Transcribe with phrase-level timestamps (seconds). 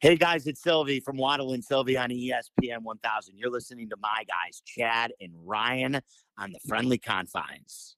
[0.00, 3.38] Hey guys, it's Silvy from Waddle and Silvy on ESPN 1000.
[3.38, 6.00] You're listening to my guys, Chad and Ryan,
[6.36, 7.94] on the Friendly Confines.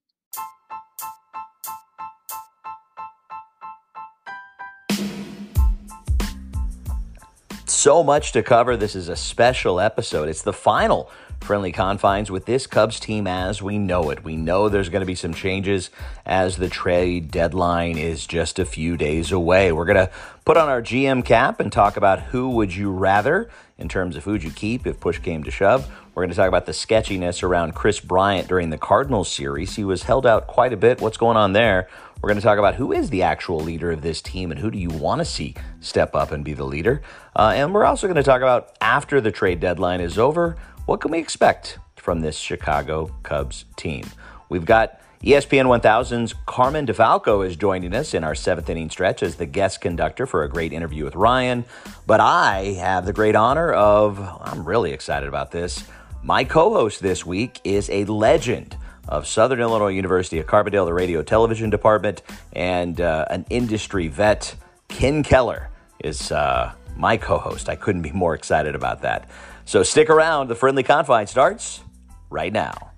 [7.77, 8.75] So much to cover.
[8.75, 10.29] This is a special episode.
[10.29, 14.23] It's the final friendly confines with this Cubs team as we know it.
[14.23, 15.91] We know there's going to be some changes
[16.25, 19.71] as the trade deadline is just a few days away.
[19.71, 20.11] We're going to
[20.43, 24.23] put on our GM cap and talk about who would you rather in terms of
[24.23, 25.89] who'd you keep if push came to shove.
[26.13, 29.75] We're going to talk about the sketchiness around Kris Bryant during the Cardinals series.
[29.75, 30.99] He was held out quite a bit.
[30.99, 31.87] What's going on there?
[32.21, 34.71] We're going to talk about who is the actual leader of this team and who
[34.71, 37.03] do you want to see step up and be the leader.
[37.35, 40.99] Uh, and we're also going to talk about after the trade deadline is over, what
[40.99, 44.05] can we expect from this Chicago Cubs team?
[44.49, 49.35] We've got ESPN 1000's Carmen DeFalco is joining us in our seventh inning stretch as
[49.35, 51.65] the guest conductor for a great interview with Ryan.
[52.05, 55.83] But I have the great honor of, I'm really excited about this.
[56.21, 58.77] My co host this week is a legend
[59.07, 62.21] of Southern Illinois University at Carbondale, the radio television department,
[62.53, 64.55] and uh, an industry vet.
[64.87, 65.71] Ken Keller
[66.03, 67.69] is uh, my co host.
[67.69, 69.29] I couldn't be more excited about that.
[69.65, 70.47] So stick around.
[70.47, 71.81] The Friendly Confine starts
[72.29, 72.91] right now.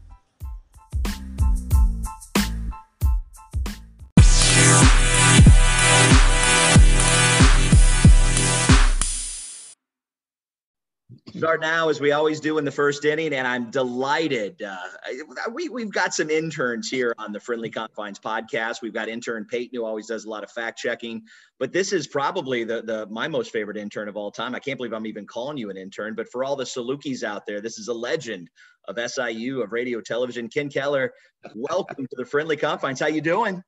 [11.39, 14.61] Start now, as we always do in the first inning, and I'm delighted.
[14.61, 14.75] Uh,
[15.53, 18.81] we we've got some interns here on the Friendly Confines podcast.
[18.81, 21.23] We've got intern Peyton, who always does a lot of fact checking.
[21.57, 24.53] But this is probably the the my most favorite intern of all time.
[24.53, 26.13] I can't believe I'm even calling you an intern.
[26.13, 28.49] But for all the Salukis out there, this is a legend
[28.89, 30.49] of SIU of radio television.
[30.49, 31.13] Ken Keller,
[31.55, 32.99] welcome to the Friendly Confines.
[32.99, 33.63] How you doing?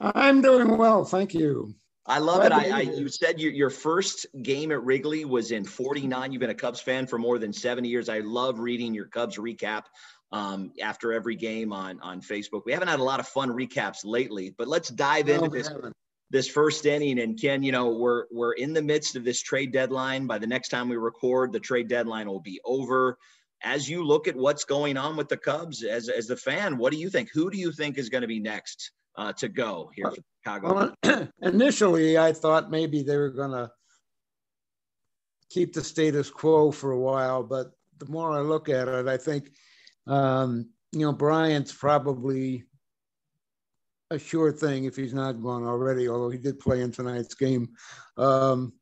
[0.00, 1.74] I'm doing well, thank you.
[2.08, 2.52] I love it.
[2.52, 6.32] I, I, you said your, your first game at Wrigley was in 49.
[6.32, 8.08] You've been a Cubs fan for more than 70 years.
[8.08, 9.84] I love reading your Cubs recap
[10.30, 12.62] um, after every game on, on Facebook.
[12.64, 15.68] We haven't had a lot of fun recaps lately, but let's dive into this,
[16.30, 17.18] this first inning.
[17.18, 20.28] And Ken, you know, we're, we're in the midst of this trade deadline.
[20.28, 23.18] By the next time we record, the trade deadline will be over.
[23.64, 26.92] As you look at what's going on with the Cubs as, as the fan, what
[26.92, 27.30] do you think?
[27.32, 30.94] Who do you think is going to be next uh, to go here for Chicago?
[31.02, 33.70] Well, initially, I thought maybe they were going to
[35.50, 39.16] keep the status quo for a while, but the more I look at it, I
[39.16, 39.50] think,
[40.06, 42.64] um, you know, Bryant's probably
[44.10, 47.68] a sure thing if he's not gone already, although he did play in tonight's game.
[48.16, 48.72] Um,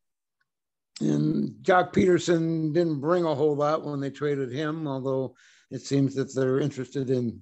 [1.00, 5.34] and Joc Pederson didn't bring a whole lot when they traded him, although
[5.70, 7.40] it seems that they're interested in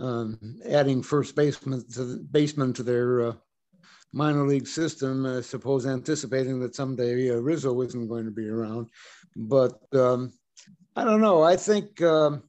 [0.00, 3.32] um, adding first baseman to the baseman to their uh,
[4.12, 5.26] minor league system.
[5.26, 8.88] I suppose anticipating that someday uh, Rizzo isn't going to be around,
[9.36, 10.32] but um,
[10.96, 11.42] I don't know.
[11.42, 12.42] I think um,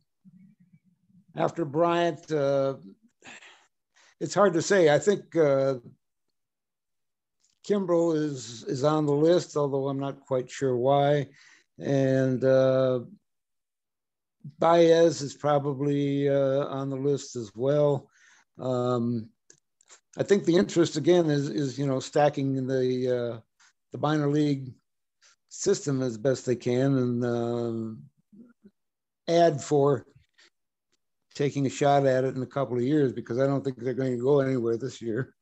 [1.35, 2.75] after Bryant, uh,
[4.19, 4.89] it's hard to say.
[4.94, 5.75] I think uh,
[7.69, 11.28] is is on the list, although I'm not quite sure why,
[11.79, 13.01] and uh,
[14.59, 18.09] Baez is probably uh, on the list as well.
[18.59, 19.29] Um,
[20.18, 23.40] I think the interest again is is you know stacking the uh,
[23.91, 24.74] the minor league
[25.50, 30.06] system as best they can and uh, add for
[31.35, 33.94] taking a shot at it in a couple of years because I don't think they're
[33.94, 35.34] going to go anywhere this year.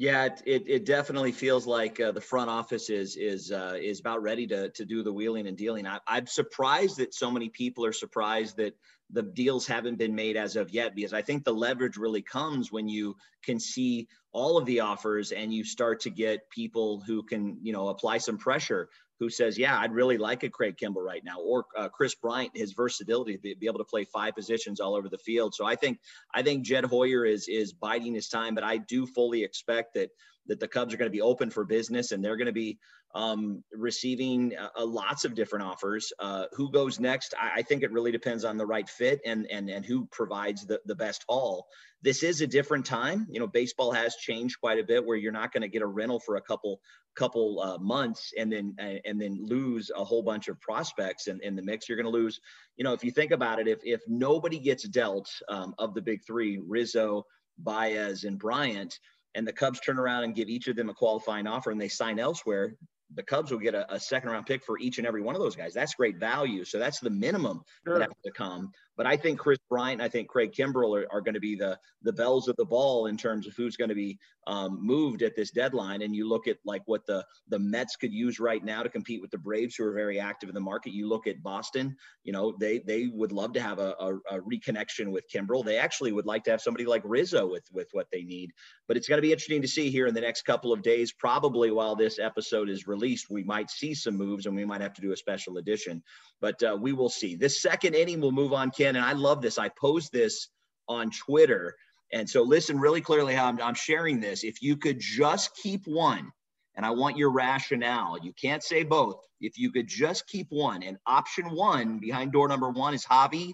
[0.00, 4.22] Yeah, it, it definitely feels like uh, the front office is is uh, is about
[4.22, 5.86] ready to to do the wheeling and dealing.
[5.86, 8.72] I, I'm surprised that so many people are surprised that
[9.10, 12.72] the deals haven't been made as of yet because I think the leverage really comes
[12.72, 17.22] when you can see all of the offers and you start to get people who
[17.22, 18.88] can you know apply some pressure
[19.20, 22.50] who says, "Yeah, I'd really like a Craig Kimbrel right now," or uh, Kris Bryant,
[22.56, 25.54] his versatility to be, be, able to play five positions all over the field.
[25.54, 26.00] So I think
[26.34, 30.10] I think Jed Hoyer is is biding his time, but I do fully expect that
[30.46, 32.78] that the Cubs are going to be open for business and they're going to be
[33.14, 36.12] um, receiving uh, lots of different offers.
[36.18, 37.34] Uh, who goes next?
[37.40, 40.64] I, I, think it really depends on the right fit and and and who provides
[40.64, 41.66] the the best haul.
[42.02, 43.26] This is a different time.
[43.28, 45.86] You know, baseball has changed quite a bit, where you're not going to get a
[45.86, 46.80] rental for a couple
[47.16, 51.56] couple uh, months and then and then lose a whole bunch of prospects in, in
[51.56, 51.88] the mix.
[51.88, 52.40] You're going to lose.
[52.76, 56.02] You know, if you think about it, if if nobody gets dealt um, of the
[56.02, 57.26] big three, Rizzo,
[57.58, 59.00] Baez, and Bryant
[59.34, 61.88] and the Cubs turn around and give each of them a qualifying offer and they
[61.88, 62.74] sign elsewhere,
[63.14, 65.40] the Cubs will get a, a, second round pick for each and every one of
[65.40, 65.74] those guys.
[65.74, 66.64] That's great value.
[66.64, 67.98] So that's the minimum sure.
[67.98, 68.72] that has to come.
[69.00, 71.78] But I think Kris Bryant, I think Craig Kimbrel are, are going to be the
[72.02, 75.34] the bells of the ball in terms of who's going to be um, moved at
[75.34, 76.02] this deadline.
[76.02, 79.22] And you look at like what the the Mets could use right now to compete
[79.22, 80.92] with the Braves, who are very active in the market.
[80.92, 84.40] You look at Boston, you know, they they would love to have a, a, a
[84.40, 85.64] reconnection with Kimbrel.
[85.64, 88.50] They actually would like to have somebody like Rizzo with with what they need.
[88.86, 91.10] But it's going to be interesting to see here in the next couple of days.
[91.10, 94.94] Probably while this episode is released, we might see some moves, and we might have
[94.94, 96.02] to do a special edition.
[96.42, 97.34] But uh, we will see.
[97.34, 99.58] This second inning will move on, Ken, and I love this.
[99.58, 100.48] I posed this
[100.88, 101.76] on Twitter.
[102.12, 104.42] And so listen really clearly how I'm, I'm sharing this.
[104.42, 106.32] If you could just keep one,
[106.76, 108.16] and I want your rationale.
[108.22, 109.16] You can't say both.
[109.40, 113.52] If you could just keep one, and option one behind door number one is Javi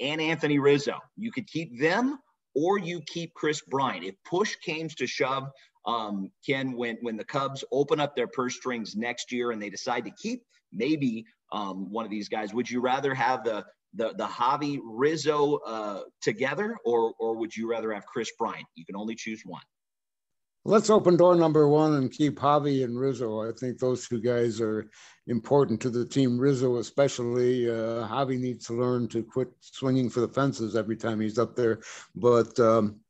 [0.00, 0.98] and Anthony Rizzo.
[1.16, 2.18] You could keep them
[2.54, 4.04] or you keep Kris Bryant.
[4.04, 5.48] If push came to shove,
[5.86, 9.70] um, Ken, when when the Cubs open up their purse strings next year and they
[9.70, 10.42] decide to keep
[10.72, 13.64] maybe um, one of these guys, would you rather have the
[13.94, 18.66] the the Javi Rizzo uh, together, or or would you rather have Kris Bryant?
[18.74, 19.62] You can only choose one.
[20.64, 23.48] Let's open door number one and keep Javi and Rizzo.
[23.48, 24.90] I think those two guys are
[25.26, 26.38] important to the team.
[26.38, 31.20] Rizzo, especially, uh, Javi needs to learn to quit swinging for the fences every time
[31.20, 31.80] he's up there.
[32.14, 33.00] But um,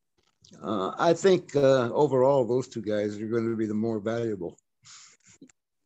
[0.63, 4.57] uh, I think uh, overall, those two guys are going to be the more valuable.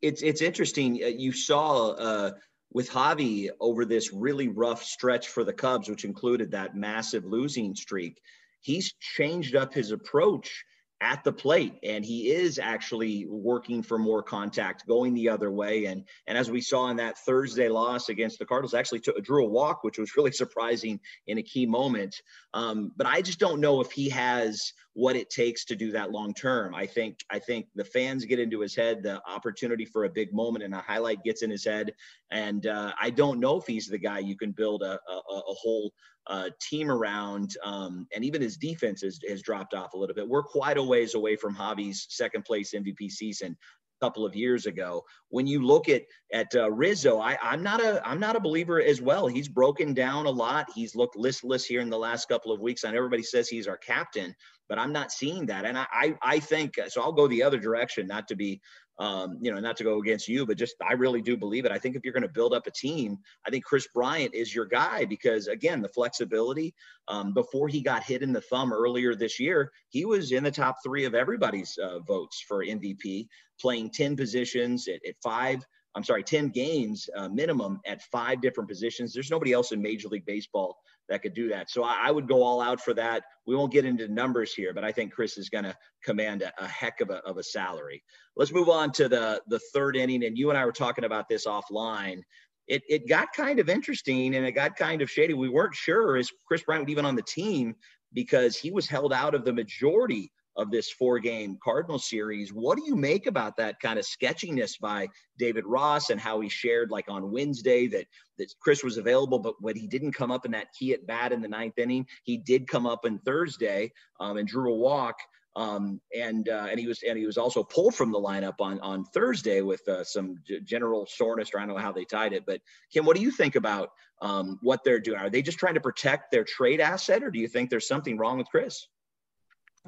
[0.03, 1.00] It's it's interesting.
[1.03, 2.33] Uh, you saw uh,
[2.74, 7.74] with Javi over this really rough stretch for the Cubs, which included that massive losing
[7.74, 8.20] streak.
[8.60, 10.64] He's changed up his approach
[11.02, 15.87] at the plate and he is actually working for more contact going the other way.
[15.87, 19.44] And and as we saw in that thursday loss against the cardinals actually took, drew
[19.44, 22.22] a walk which was really surprising in a key moment.
[22.54, 26.12] Um, but i just don't know if he has what it takes to do that
[26.12, 26.75] long term.
[26.75, 30.32] I think i think the fans get into his head the opportunity for a big
[30.32, 31.93] moment and a highlight gets in his head.
[32.31, 35.55] And uh, i don't know if he's the guy you can build a, a, a
[35.62, 35.93] whole
[36.26, 40.28] uh, team around, um, and even his defense has, has dropped off a little bit.
[40.28, 43.56] We're quite a ways away from Javi's second place MVP season
[44.00, 45.04] a couple of years ago.
[45.28, 46.02] When you look at
[46.32, 49.26] at uh, Rizzo, I, I'm not a I'm not a believer as well.
[49.26, 50.69] He's broken down a lot.
[50.74, 52.84] He's looked listless here in the last couple of weeks.
[52.84, 54.34] I know everybody says he's our captain,
[54.69, 55.64] but I'm not seeing that.
[55.64, 57.02] And I I, I think so.
[57.02, 58.60] I'll go the other direction, not to be
[59.02, 61.72] um, you know, not to go against you, but just I really do believe it.
[61.72, 64.54] I think if you're going to build up a team, I think Kris Bryant is
[64.54, 66.72] your guy because again, the flexibility.
[67.08, 70.52] Um, before he got hit in the thumb earlier this year, he was in the
[70.52, 73.26] top three of everybody's uh, votes for MVP,
[73.60, 75.66] playing ten positions at, at five.
[75.94, 79.12] I'm sorry, 10 games uh, minimum at five different positions.
[79.12, 80.78] There's nobody else in Major League Baseball
[81.08, 81.70] that could do that.
[81.70, 83.25] So I, I, would go all out for that.
[83.46, 86.52] We won't get into numbers here, but I think Kris is going to command a,
[86.62, 88.02] a, heck of a, of a salary.
[88.37, 91.28] Let's move on to the the third inning, and you and I were talking about
[91.28, 92.22] this offline.
[92.69, 95.34] It it got kind of interesting and it got kind of shady.
[95.34, 97.75] We weren't sure is Kris Bryant even on the team
[98.14, 102.52] because he was held out of the majority of this four game Cardinal series.
[102.52, 105.08] What do you make about that kind of sketchiness by
[105.38, 108.06] David Ross and how he shared like on Wednesday that,
[108.38, 111.32] that Kris was available, but when he didn't come up in that key at bat
[111.32, 115.16] in the ninth inning, he did come up in Thursday um, and drew a walk.
[115.54, 118.81] Um, and uh, and he was and he was also pulled from the lineup on
[118.81, 121.50] on Thursday with uh, some g- general soreness.
[121.52, 123.90] Or I don't know how they tied it, but Kim, what do you think about
[124.22, 125.19] um, what they're doing?
[125.19, 128.16] Are they just trying to protect their trade asset, or do you think there's something
[128.16, 128.88] wrong with Kris?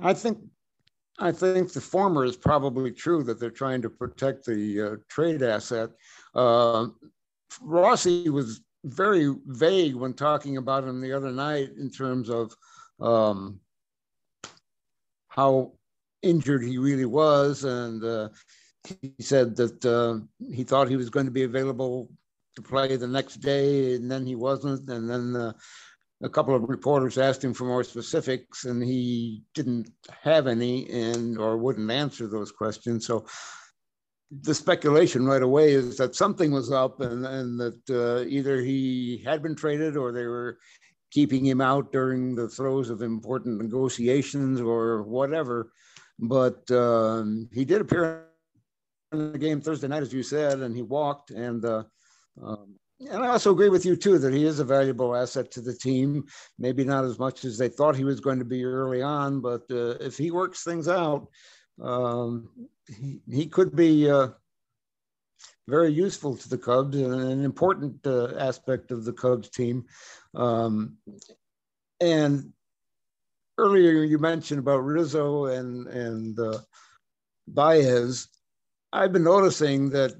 [0.01, 0.39] I think
[1.19, 5.43] I think the former is probably true that they're trying to protect the uh, trade
[5.43, 5.91] asset.
[6.35, 6.89] Uh,
[7.61, 12.53] Rossi was very vague when talking about him the other night in terms of
[13.01, 13.61] um,
[15.29, 15.73] how
[16.23, 18.29] injured he really was, and uh,
[19.01, 20.19] he said that uh,
[20.53, 22.11] he thought he was going to be available
[22.57, 25.53] to play the next day, and then he wasn't, and then uh,
[26.23, 29.91] a couple of reporters asked him for more specifics and he didn't
[30.23, 33.07] have any and or wouldn't answer those questions.
[33.07, 33.27] So
[34.43, 39.23] the speculation right away is that something was up and, and that uh, either he
[39.25, 40.59] had been traded or they were
[41.11, 45.73] keeping him out during the throes of important negotiations or whatever.
[46.19, 48.27] But um, he did appear
[49.13, 51.85] in the game thursday night as you said and he walked and uh,
[52.43, 52.75] um,
[53.11, 55.75] and I also agree with you too that he is a valuable asset to the
[55.75, 56.27] team.
[56.59, 59.63] Maybe not as much as they thought he was going to be early on, but
[59.71, 61.29] uh, if he works things out,
[61.83, 62.49] um,
[62.87, 64.29] he, he could be uh,
[65.67, 69.85] very useful to the Cubs and an important uh, aspect of the Cubs team.
[70.35, 70.99] Um,
[72.01, 72.53] and
[73.59, 76.59] earlier you mentioned about Rizzo and and uh,
[77.49, 78.29] Baez.
[78.93, 80.13] I've been noticing that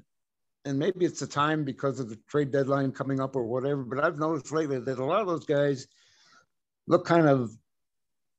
[0.65, 4.03] and maybe it's the time because of the trade deadline coming up or whatever, but
[4.03, 5.87] I've noticed lately that a lot of those guys
[6.87, 7.51] look kind of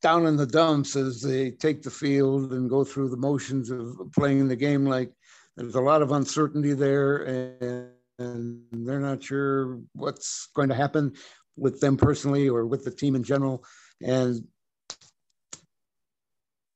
[0.02, 3.96] down in the dumps as they take the field and go through the motions of
[4.12, 4.84] playing the game.
[4.84, 5.12] Like
[5.56, 11.14] there's a lot of uncertainty there, and, and they're not sure what's going to happen
[11.56, 13.64] with them personally or with the team in general.
[14.02, 14.46] And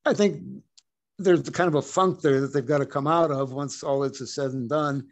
[0.07, 0.42] I think
[1.19, 4.00] there's kind of a funk there that they've got to come out of once all
[4.00, 5.07] this is said and done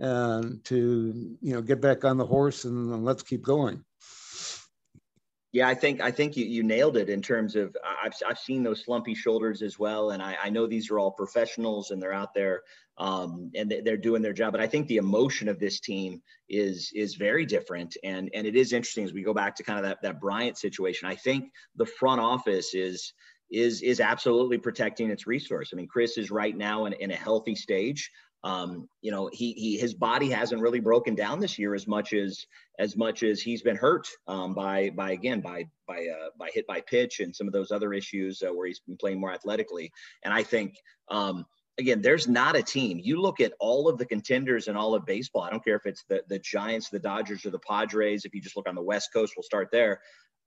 [0.00, 3.84] and to you know get back on the horse and, and let's keep going
[5.52, 8.62] yeah, I think I think you, you nailed it in terms of I've I've seen
[8.62, 12.12] those slumpy shoulders as well, and I, I know these are all professionals and they're
[12.12, 12.62] out there
[12.98, 14.52] um, and they're doing their job.
[14.52, 18.54] But I think the emotion of this team is is very different, and and it
[18.54, 21.08] is interesting as we go back to kind of that that Bryant situation.
[21.08, 23.12] I think the front office is
[23.50, 25.70] is is absolutely protecting its resource.
[25.72, 28.08] I mean, Kris is right now in, in a healthy stage.
[28.42, 32.12] Um, you know, he, he his body hasn't really broken down this year as much
[32.12, 32.46] as
[32.78, 36.66] as much as he's been hurt um, by by again by by uh, by hit
[36.66, 39.92] by pitch and some of those other issues uh, where he's been playing more athletically.
[40.24, 40.76] And I think
[41.10, 41.44] um,
[41.78, 42.98] again, there's not a team.
[43.02, 45.42] You look at all of the contenders in all of baseball.
[45.42, 48.24] I don't care if it's the the Giants, the Dodgers, or the Padres.
[48.24, 50.00] If you just look on the West Coast, we'll start there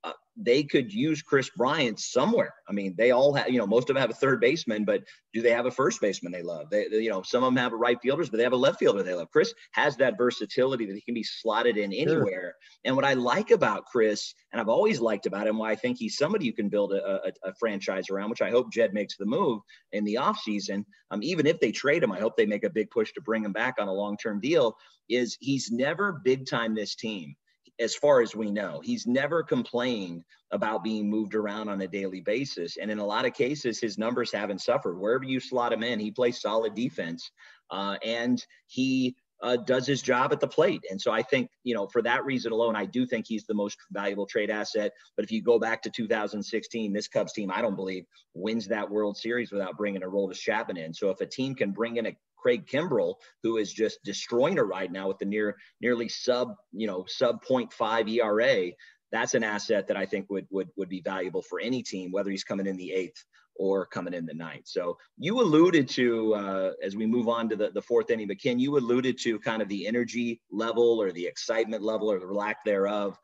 [0.03, 2.53] uh, they could use Kris Bryant somewhere.
[2.67, 5.03] I mean, they all have, you know, most of them have a third baseman, but
[5.31, 6.69] do they have a first baseman they love?
[6.69, 8.57] They, they, you know, some of them have a right fielders, but they have a
[8.57, 9.31] left fielder they love.
[9.31, 12.25] Kris has that versatility that he can be slotted in anywhere.
[12.25, 12.53] Sure.
[12.85, 15.97] And what I like about Kris, and I've always liked about him, why I think
[15.97, 19.15] he's somebody you can build a, a, a franchise around, which I hope Jed makes
[19.15, 20.83] the move in the offseason.
[21.11, 23.45] Um, even if they trade him, I hope they make a big push to bring
[23.45, 24.75] him back on a long term deal.
[25.09, 27.35] Is he's never big time this team
[27.79, 28.81] as far as we know.
[28.83, 32.77] He's never complained about being moved around on a daily basis.
[32.77, 34.99] And in a lot of cases, his numbers haven't suffered.
[34.99, 37.31] Wherever you slot him in, he plays solid defense.
[37.71, 40.81] Uh, and he uh, does his job at the plate.
[40.89, 43.53] And so I think, you know, for that reason alone, I do think he's the
[43.53, 44.93] most valuable trade asset.
[45.17, 48.89] But if you go back to 2016, this Cubs team, I don't believe wins that
[48.89, 50.93] World Series without bringing a Aroldis Chapman in.
[50.93, 54.61] So if a team can bring in a Craig Kimbrel, who is just destroying it
[54.61, 58.71] right now with the near nearly sub, you know, sub 0.5 ERA.
[59.13, 62.29] That's an asset that I think would would would be valuable for any team, whether
[62.29, 63.23] he's coming in the eighth
[63.55, 64.67] or coming in the ninth.
[64.67, 68.41] So you alluded to uh, as we move on to the, the fourth inning, but
[68.41, 72.25] Ken, you alluded to kind of the energy level or the excitement level or the
[72.25, 73.17] lack thereof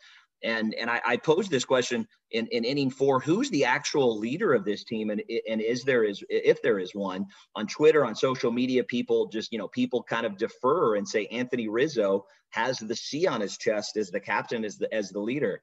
[0.44, 4.54] and and I, I posed this question in, in inning four: Who's the actual leader
[4.54, 8.16] of this team, and and is there is if there is one on Twitter, on
[8.16, 8.84] social media?
[8.84, 13.28] People just you know people kind of defer and say Anthony Rizzo has the C
[13.28, 15.62] on his chest as the captain, as the as the leader.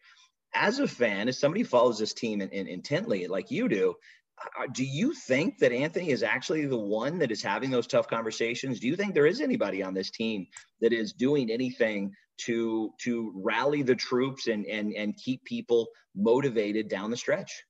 [0.55, 3.95] As a fan, as somebody follows this team in, in, intently, like you do,
[4.59, 8.09] uh, do you think that Anthony is actually the one that is having those tough
[8.09, 8.81] conversations?
[8.81, 10.47] Do you think there is anybody on this team
[10.81, 16.89] that is doing anything to to rally the troops and and and keep people motivated
[16.89, 17.65] down the stretch?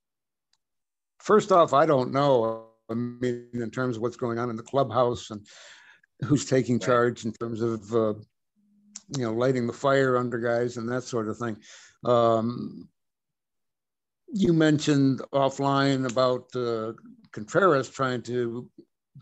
[1.21, 2.67] First off, I don't know.
[2.91, 5.47] I mean, in terms of what's going on in the clubhouse and
[6.25, 8.15] who's taking charge in terms of uh,
[9.17, 11.57] you know lighting the fire under guys and that sort of thing.
[12.05, 12.89] Um,
[14.33, 16.93] you mentioned offline about uh,
[17.33, 18.69] Contreras trying to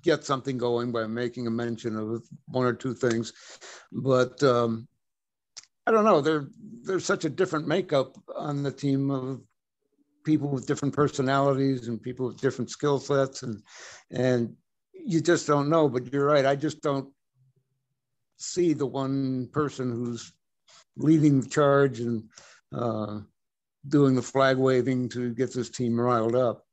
[0.03, 3.33] get something going by making a mention of one or two things,
[3.93, 4.89] but um,
[5.87, 6.21] I don't know.
[6.21, 6.47] There,
[6.83, 9.41] there's such a different makeup on the team of
[10.25, 13.62] people with different personalities and people with different skill sets, and
[14.11, 14.57] and
[14.93, 15.88] you just don't know.
[15.88, 16.47] But you're right.
[16.47, 17.12] I just don't
[18.38, 20.33] see the one person who's
[20.97, 22.25] leading the charge and
[22.75, 23.21] uh,
[23.87, 26.64] doing the flag waving to get this team riled up.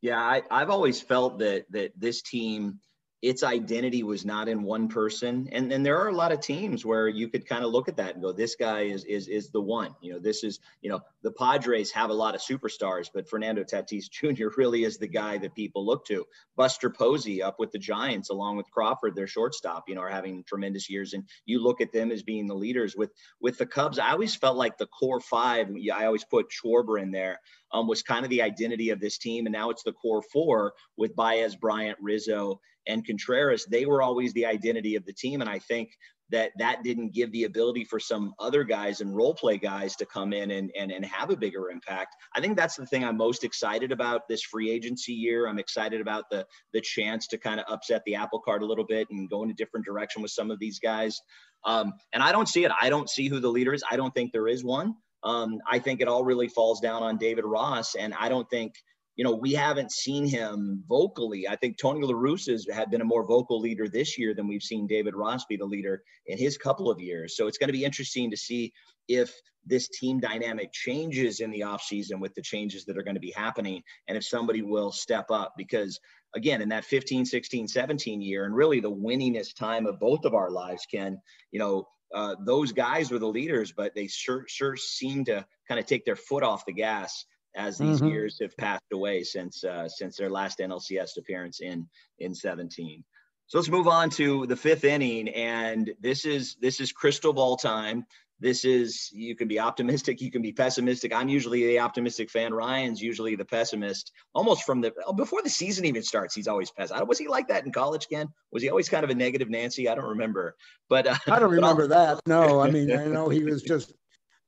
[0.00, 2.80] Yeah, I, I've always felt that that this team
[3.24, 5.48] its identity was not in one person.
[5.50, 7.96] And then there are a lot of teams where you could kind of look at
[7.96, 9.94] that and go, this guy is is is the one.
[10.02, 13.64] You know, this is, you know, the Padres have a lot of superstars, but Fernando
[13.64, 14.48] Tatis Jr.
[14.58, 16.26] really is the guy that people look to.
[16.54, 20.44] Buster Posey up with the Giants along with Crawford, their shortstop, you know, are having
[20.44, 21.14] tremendous years.
[21.14, 23.98] And you look at them as being the leaders with with the Cubs.
[23.98, 27.40] I always felt like the core five, I always put Schwarber in there.
[27.72, 29.46] Um, was kind of the identity of this team.
[29.46, 34.32] And now it's the core four with Baez, Bryant, Rizzo, and Contreras, they were always
[34.32, 35.40] the identity of the team.
[35.40, 35.90] And I think
[36.30, 40.06] that that didn't give the ability for some other guys and role play guys to
[40.06, 42.16] come in and, and, and have a bigger impact.
[42.34, 45.46] I think that's the thing I'm most excited about this free agency year.
[45.46, 48.86] I'm excited about the, the chance to kind of upset the apple cart a little
[48.86, 51.20] bit and go in a different direction with some of these guys.
[51.64, 52.72] Um, and I don't see it.
[52.80, 53.84] I don't see who the leader is.
[53.90, 54.94] I don't think there is one.
[55.22, 57.94] Um, I think it all really falls down on David Ross.
[57.94, 58.74] And I don't think–
[59.16, 61.46] you know, we haven't seen him vocally.
[61.48, 64.48] I think Tony La Russa has had been a more vocal leader this year than
[64.48, 67.36] we've seen David Ross be the leader in his couple of years.
[67.36, 68.72] So it's going to be interesting to see
[69.08, 69.32] if
[69.66, 73.32] this team dynamic changes in the offseason with the changes that are going to be
[73.32, 75.98] happening and if somebody will step up because
[76.34, 80.34] again in that 15 16 17 year and really the winningest time of both of
[80.34, 81.18] our lives ken
[81.50, 85.80] you know uh, those guys were the leaders but they sure sure seem to kind
[85.80, 88.08] of take their foot off the gas as these mm-hmm.
[88.08, 91.86] years have passed away since uh, since their last NLCS appearance in
[92.18, 93.04] in 17.
[93.46, 97.56] So let's move on to the fifth inning, and this is this is crystal ball
[97.56, 98.06] time.
[98.40, 101.14] This is you can be optimistic, you can be pessimistic.
[101.14, 102.52] I'm usually the optimistic fan.
[102.52, 104.12] Ryan's usually the pessimist.
[104.34, 107.08] Almost from the before the season even starts, he's always pessimistic.
[107.08, 108.28] Was he like that in college, Ken?
[108.50, 109.88] Was he always kind of a negative Nancy?
[109.88, 110.56] I don't remember,
[110.88, 112.20] but uh, I don't remember that.
[112.26, 113.92] No, I mean I know he was just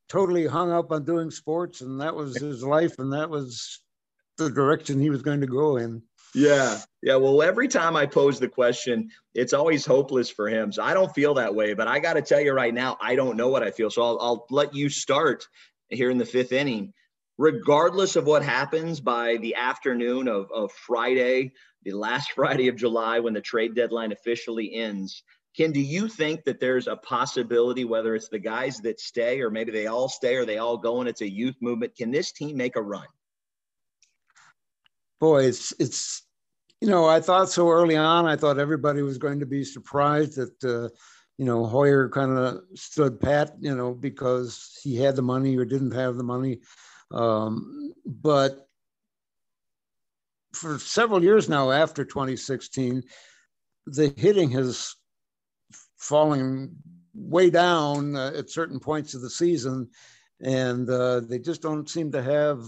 [0.09, 3.81] totally hung up on doing sports and that was his life and that was
[4.39, 6.03] the direction he was going to go in.
[6.35, 6.79] Yeah.
[7.03, 7.17] Yeah.
[7.17, 10.71] Well, every time I pose the question, it's always hopeless for him.
[10.71, 13.17] So I don't feel that way, but I got to tell you right now, I
[13.17, 13.91] don't know what I feel.
[13.91, 15.47] So I'll, I'll let you start
[15.89, 16.93] here in the fifth inning.
[17.39, 21.53] Regardless of what happens by the afternoon of, of Friday,
[21.85, 25.23] the last Friday of July, when the trade deadline officially ends,
[25.57, 29.51] Ken, do you think that there's a possibility, whether it's the guys that stay or
[29.51, 31.97] maybe they all stay or they all go and it's a youth movement?
[31.97, 33.07] Can this team make a run?
[35.19, 36.25] Boy, it's it's
[36.83, 38.27] you know I thought so early on.
[38.27, 40.95] I thought everybody was going to be surprised that uh,
[41.39, 45.65] you know Hoyer kind of stood pat, you know, because he had the money or
[45.65, 46.61] didn't have the money.
[47.13, 48.69] Um, but
[50.53, 53.03] for several years now, after 2016,
[53.87, 54.97] the hitting has
[56.07, 56.75] falling
[57.15, 59.89] way down uh, at certain points of the season,
[60.41, 62.61] and uh, they just don't seem to have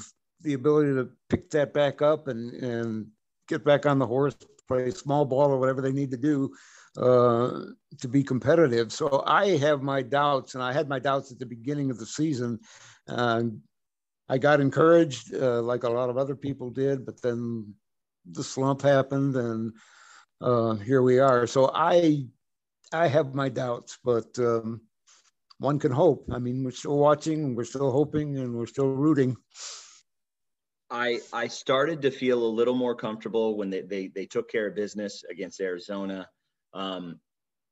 [0.42, 3.06] the ability to pick that back up and and
[3.48, 6.50] get back on the horse, play small ball or whatever they need to do
[6.96, 7.60] uh,
[7.98, 8.92] to be competitive.
[8.92, 12.06] So I have my doubts, and I had my doubts at the beginning of the
[12.06, 12.60] season.
[14.28, 17.74] I got encouraged, uh, like a lot of other people did, but then
[18.30, 19.72] the slump happened, and
[20.40, 21.46] uh, here we are.
[21.46, 22.26] So I
[22.92, 24.80] I have my doubts, but um,
[25.58, 26.28] one can hope.
[26.32, 29.36] I mean, we're still watching, we're still hoping, and we're still rooting.
[30.90, 34.68] I I started to feel a little more comfortable when they they, they took care
[34.68, 36.28] of business against Arizona.
[36.72, 37.20] Um,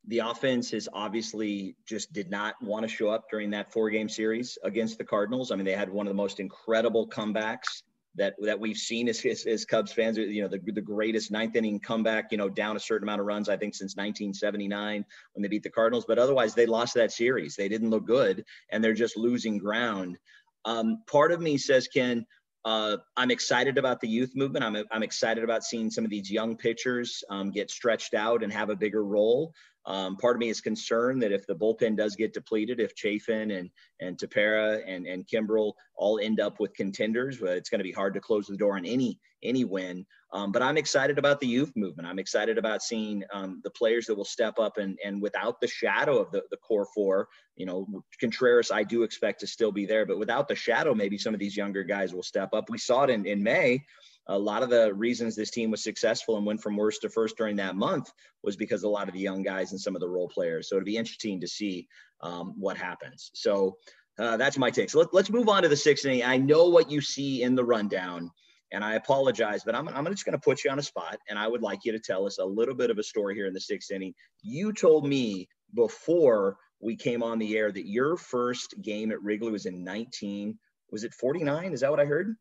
[0.08, 4.08] the offense has obviously just did not want to show up during that four game
[4.08, 5.50] series against the Cardinals.
[5.50, 7.82] I mean, they had one of the most incredible comebacks
[8.16, 10.18] that that we've seen as, as, as, Cubs fans.
[10.18, 13.26] You know, the, the greatest ninth inning comeback, you know, down a certain amount of
[13.26, 16.04] runs, I think, since 1979 when they beat the Cardinals.
[16.06, 17.56] But otherwise, they lost that series.
[17.56, 20.18] They didn't look good, and they're just losing ground.
[20.64, 22.26] Um, part of me says, Ken,
[22.64, 24.64] uh, I'm excited about the youth movement.
[24.64, 28.52] I'm, I'm excited about seeing some of these young pitchers um, get stretched out and
[28.52, 29.54] have a bigger role.
[29.86, 33.52] Um, part of me is concerned that if the bullpen does get depleted, if Chafin
[33.52, 33.70] and
[34.00, 38.14] and Tepera and and Kimbrel all end up with contenders, it's going to be hard
[38.14, 40.04] to close the door on any any win.
[40.32, 42.08] Um, but I'm excited about the youth movement.
[42.08, 45.68] I'm excited about seeing um, the players that will step up and and without the
[45.68, 47.86] shadow of the the core four, you know,
[48.20, 51.40] Contreras I do expect to still be there, but without the shadow, maybe some of
[51.40, 52.70] these younger guys will step up.
[52.70, 53.84] We saw it in in May
[54.28, 57.36] a lot of the reasons this team was successful and went from worst to first
[57.36, 58.10] during that month
[58.42, 60.68] was because a lot of the young guys and some of the role players.
[60.68, 61.86] So it'd be interesting to see
[62.20, 63.30] um, what happens.
[63.34, 63.76] So
[64.18, 64.90] uh, that's my take.
[64.90, 66.24] So let, us move on to the sixth inning.
[66.24, 68.30] I know what you see in the rundown,
[68.72, 71.38] and I apologize, but I'm, I'm just going to put you on a spot, and
[71.38, 73.54] I would like you to tell us a little bit of a story here in
[73.54, 74.14] the sixth inning.
[74.42, 79.50] You told me before we came on the air that your first game at Wrigley
[79.50, 80.58] was in 19.
[80.90, 81.72] Was it 49?
[81.72, 82.36] Is that what I heard?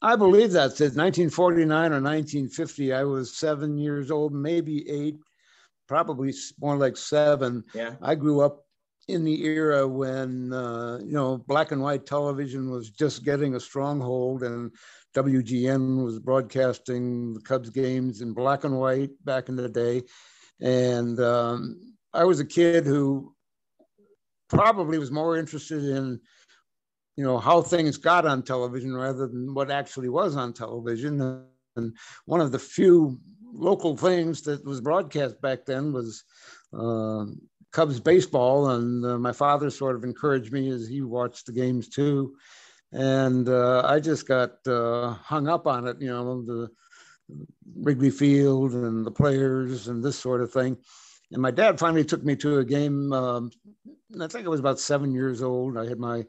[0.00, 0.94] I believe that's it.
[0.96, 2.92] 1949 or 1950.
[2.92, 5.16] I was seven years old, maybe eight,
[5.88, 7.64] probably more like seven.
[7.74, 7.94] Yeah.
[8.00, 8.64] I grew up
[9.08, 13.60] in the era when uh, you know black and white television was just getting a
[13.60, 14.70] stronghold, and
[15.16, 20.02] WGN was broadcasting the Cubs games in black and white back in the day.
[20.60, 23.34] And um, I was a kid who
[24.48, 26.20] probably was more interested in
[27.18, 31.42] you know how things got on television rather than what actually was on television.
[31.74, 33.18] And one of the few
[33.52, 36.22] local things that was broadcast back then was
[36.72, 37.24] uh,
[37.72, 38.70] cubs baseball.
[38.70, 42.36] And uh, my father sort of encouraged me as he watched the games too.
[42.92, 46.70] And uh, i just got uh, hung up on it you know the
[47.74, 50.76] wrigley field and the players and this sort of thing.
[51.32, 53.50] And my dad finally took me to a game um,
[54.22, 55.76] i think i was about seven years old.
[55.76, 56.24] I had my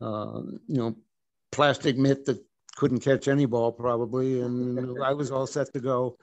[0.00, 0.96] uh, you know,
[1.52, 2.42] plastic mitt that
[2.76, 6.18] couldn't catch any ball probably, and I was all set to go.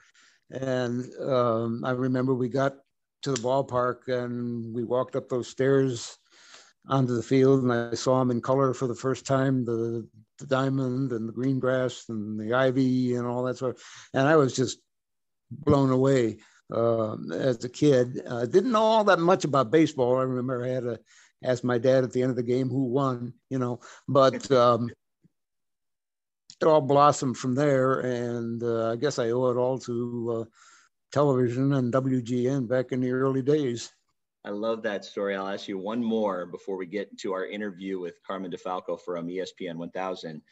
[0.50, 2.74] And um, I remember we got
[3.22, 6.18] to the ballpark and we walked up those stairs
[6.88, 10.06] onto the field, and I saw them in color for the first time the
[10.38, 13.82] the diamond and the green grass and the ivy and all that sort of,
[14.12, 14.78] and I was just
[15.50, 16.38] blown away
[16.72, 18.22] uh, as a kid.
[18.28, 20.18] I didn't know all that much about baseball.
[20.18, 20.98] I remember I had to
[21.44, 24.90] ask my dad at the end of the game who won, you know, but um,
[26.60, 28.00] it all blossomed from there.
[28.00, 30.44] And uh, I guess I owe it all to uh,
[31.12, 33.90] television and WGN back in the early days.
[34.44, 35.36] I love that story.
[35.36, 39.28] I'll ask you one more before we get to our interview with Carmen DeFalco from
[39.28, 40.42] ESPN 1000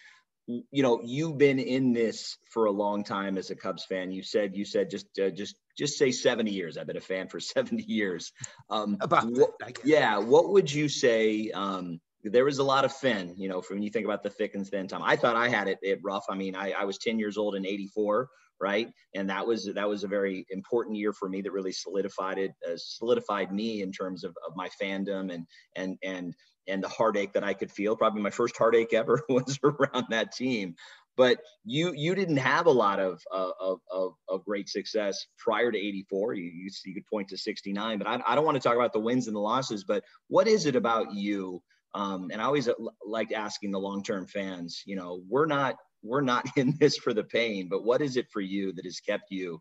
[0.70, 4.10] you know you've been in this for a long time as a Cubs fan.
[4.10, 6.76] You said you said just uh, just just say 70 years.
[6.76, 8.32] I've been a fan for 70 years.
[8.68, 11.50] Um, About what, yeah, what would you say?
[11.50, 14.54] Um, there was a lot of thin, you know, when you think about the thick
[14.54, 15.02] and thin time.
[15.02, 16.26] I thought I had it, it rough.
[16.28, 18.28] I mean, I, I was 10 years old in 84,
[18.60, 18.92] right?
[19.14, 22.52] And that was that was a very important year for me that really solidified it,
[22.66, 26.34] uh, solidified me in terms of, of my fandom and and and
[26.68, 27.96] and the heartache that I could feel.
[27.96, 30.74] Probably my first heartache ever was around that team.
[31.20, 35.76] But you you didn't have a lot of of, of, of great success prior to
[35.76, 36.32] 84.
[36.32, 38.94] You, you, you could point to 69, but I, I don't want to talk about
[38.94, 39.84] the wins and the losses.
[39.84, 41.62] But what is it about you?
[41.94, 42.72] Um, and I always uh,
[43.04, 44.82] like asking the long term fans.
[44.86, 48.28] You know, we're not we're not in this for the pain, but what is it
[48.32, 49.60] for you that has kept you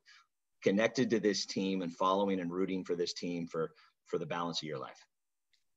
[0.63, 3.69] connected to this team and following and rooting for this team for
[4.07, 5.08] for the balance of your life?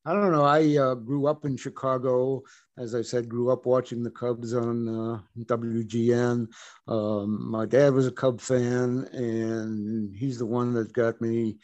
[0.04, 0.44] I don't know.
[0.44, 2.42] I uh, grew up in Chicago.
[2.76, 6.48] As I said, grew up watching the Cubs on uh, WGN.
[6.88, 11.58] Um, my dad was a Cub fan, and he's the one that got me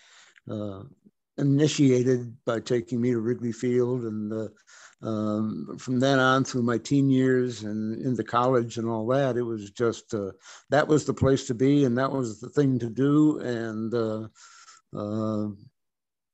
[0.48, 0.83] uh,
[1.37, 4.03] initiated by taking me to Wrigley Field.
[4.03, 4.48] And uh,
[5.05, 9.42] um, from then on through my teen years and into college and all that, it
[9.42, 10.31] was just uh,
[10.70, 13.40] that was the place to be, and that was the thing to do.
[13.40, 13.92] And
[14.96, 15.48] uh,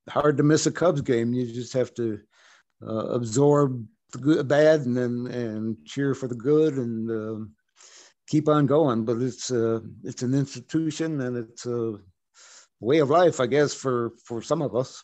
[0.09, 1.33] hard to miss a Cubs game.
[1.33, 2.21] You just have to
[2.87, 7.45] uh, absorb the good, bad, and then and cheer for the good, and uh,
[8.29, 9.05] keep on going.
[9.05, 11.99] But it's uh, it's an institution, and it's a
[12.81, 15.03] way of life, I guess, for for some of us.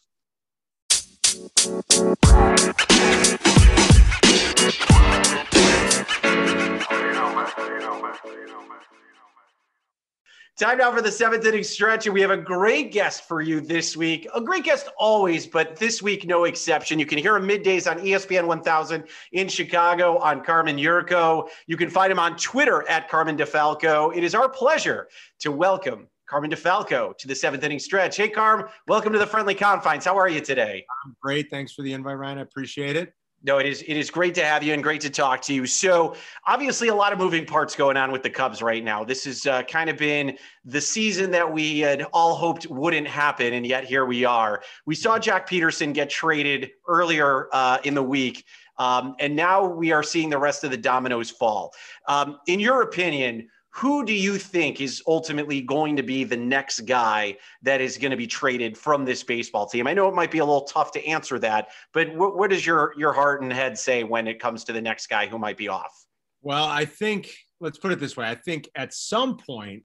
[10.61, 13.62] Time now for the seventh inning stretch, and we have a great guest for you
[13.62, 14.29] this week.
[14.35, 16.99] A great guest always, but this week no exception.
[16.99, 21.49] You can hear him middays on ESPN 1000 in Chicago on Carmen Jurko.
[21.66, 24.14] You can find him on Twitter at Carmen DeFalco.
[24.14, 28.18] It is our pleasure to welcome Carmen DeFalco to the seventh inning stretch.
[28.18, 30.05] Hey, Carm, welcome to the Friendly Confines.
[30.05, 30.85] How are you today?
[31.07, 31.49] I'm great.
[31.49, 32.37] Thanks for the invite, Ryan.
[32.37, 33.14] I appreciate it.
[33.42, 35.66] No, it is it is great to have you and great to talk to you.
[35.66, 36.14] So,
[36.46, 39.03] obviously, a lot of moving parts going on with the Cubs right now.
[39.03, 43.55] This has uh, kind of been the season that we had all hoped wouldn't happen,
[43.55, 44.62] and yet here we are.
[44.85, 48.44] We saw Joc Pederson get traded earlier uh, in the week,
[48.76, 51.72] um, and now we are seeing the rest of the dominoes fall.
[52.09, 56.81] Um, in your opinion, who do you think is ultimately going to be the next
[56.81, 59.87] guy that is going to be traded from this baseball team?
[59.87, 62.67] I know it might be a little tough to answer that, but what, what does
[62.67, 65.57] your your heart and head say when it comes to the next guy who might
[65.57, 66.05] be off?
[66.43, 69.85] Well, I think let's put it this way: I think at some point,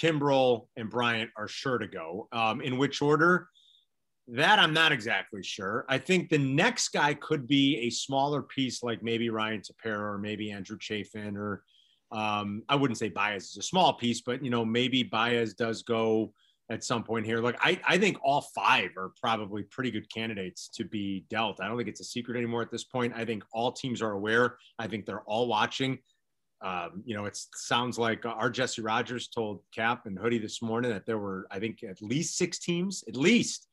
[0.00, 2.28] Kimbrel and Bryant are sure to go.
[2.32, 3.48] Um, in which order?
[4.28, 5.84] That I'm not exactly sure.
[5.88, 10.18] I think the next guy could be a smaller piece, like maybe Ryan Tepera or
[10.18, 11.62] maybe Andrew Chafin or
[12.12, 15.82] um, I wouldn't say Baez is a small piece, but you know maybe Baez does
[15.82, 16.32] go
[16.70, 17.40] at some point here.
[17.40, 21.60] Look, I, I think all five are probably pretty good candidates to be dealt.
[21.60, 23.12] I don't think it's a secret anymore at this point.
[23.14, 24.56] I think all teams are aware.
[24.78, 25.98] I think they're all watching.
[26.62, 30.90] Um, you know, it sounds like our Jesse Rogers told Kap and Hoodie this morning
[30.90, 33.68] that there were, I think, at least six teams, at least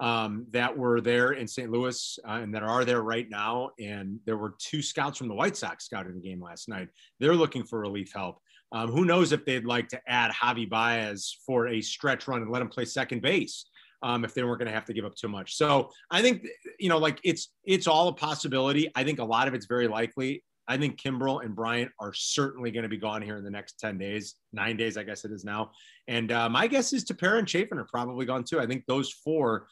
[0.00, 1.70] um, that were there in St.
[1.70, 3.70] Louis uh, and that are there right now.
[3.80, 6.88] And there were two scouts from the White Sox scouting the game last night.
[7.20, 8.38] They're looking for relief help.
[8.70, 12.50] Um, who knows if they'd like to add Javi Baez for a stretch run and
[12.50, 13.64] let him play second base
[14.02, 15.56] um, if they weren't going to have to give up too much.
[15.56, 16.46] So I think
[16.78, 18.90] you know, like it's it's all a possibility.
[18.94, 20.44] I think a lot of it's very likely.
[20.68, 23.80] I think Kimbrel and Bryant are certainly going to be gone here in the next
[23.80, 25.70] 10 days, nine days, I guess it is now.
[26.08, 28.60] And uh, my guess is Tepera and Chafin are probably gone too.
[28.60, 29.66] I think those four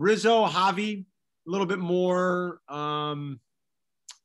[0.00, 1.04] Rizzo, Javi,
[1.46, 2.62] a little bit more.
[2.70, 3.38] Um,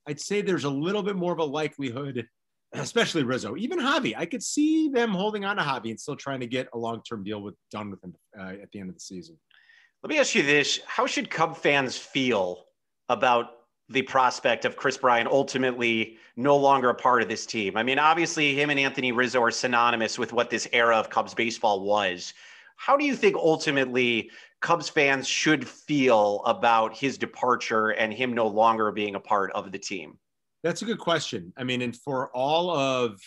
[0.07, 2.25] I'd say there's a little bit more of a likelihood,
[2.73, 4.13] especially Rizzo, even Javi.
[4.15, 7.03] I could see them holding on to Javi and still trying to get a long
[7.03, 9.37] term deal with done with him uh, at the end of the season.
[10.01, 12.63] Let me ask you this: How should Cub fans feel
[13.09, 13.47] about
[13.89, 17.75] the prospect of Kris Bryant ultimately no longer a part of this team?
[17.75, 21.33] I mean, obviously, him and Anthony Rizzo are synonymous with what this era of Cubs
[21.33, 22.33] baseball was.
[22.77, 28.47] How do you think ultimately Cubs fans should feel about his departure and him no
[28.47, 30.17] longer being a part of the team?
[30.63, 31.53] That's a good question.
[31.57, 33.19] I mean, and for all of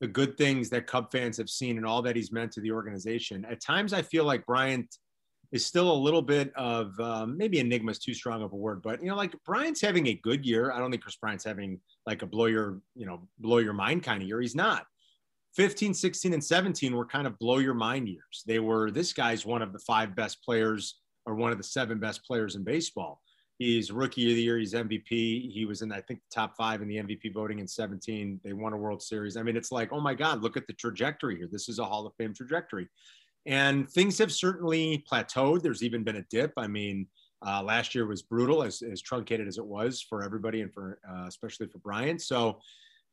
[0.00, 2.72] the good things that Cub fans have seen and all that he's meant to the
[2.72, 4.94] organization, at times I feel like Bryant
[5.52, 8.82] is still a little bit of um, maybe enigma is too strong of a word,
[8.82, 10.72] but you know, like Bryant's having a good year.
[10.72, 14.02] I don't think Kris Bryant's having like a blow your, you know, blow your mind
[14.02, 14.40] kind of year.
[14.40, 14.84] He's not.
[15.56, 18.44] 15, 16, and 17 were kind of blow your mind years.
[18.46, 21.98] They were this guy's one of the five best players or one of the seven
[21.98, 23.20] best players in baseball.
[23.58, 24.58] He's rookie of the year.
[24.58, 25.50] He's MVP.
[25.50, 28.38] He was in, I think, the top five in the MVP voting in 17.
[28.44, 29.38] They won a World Series.
[29.38, 31.48] I mean, it's like, oh my God, look at the trajectory here.
[31.50, 32.86] This is a Hall of Fame trajectory.
[33.46, 35.62] And things have certainly plateaued.
[35.62, 36.52] There's even been a dip.
[36.58, 37.06] I mean,
[37.46, 40.98] uh, last year was brutal, as, as truncated as it was for everybody, and for
[41.08, 42.20] uh, especially for Bryant.
[42.20, 42.58] So,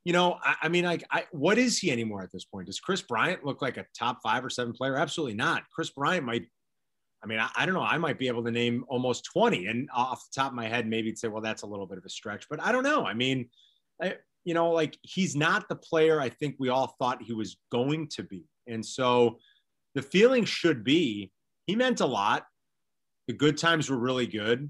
[0.04, 2.68] you know, I, I mean, like, I, what is he anymore at this point?
[2.68, 4.98] Does Kris Bryant look like a top five or seven player?
[4.98, 5.64] Absolutely not.
[5.74, 6.46] Kris Bryant might.
[7.24, 7.82] I mean, I, I don't know.
[7.82, 10.88] I might be able to name almost 20, and off the top of my head,
[10.88, 13.06] maybe say, well, that's a little bit of a stretch, but I don't know.
[13.06, 13.50] I mean,
[14.02, 17.58] I, you know, like he's not the player I think we all thought he was
[17.72, 19.40] going to be, and so
[19.96, 21.32] the feeling should be
[21.66, 22.46] he meant a lot.
[23.28, 24.70] The good times were really good.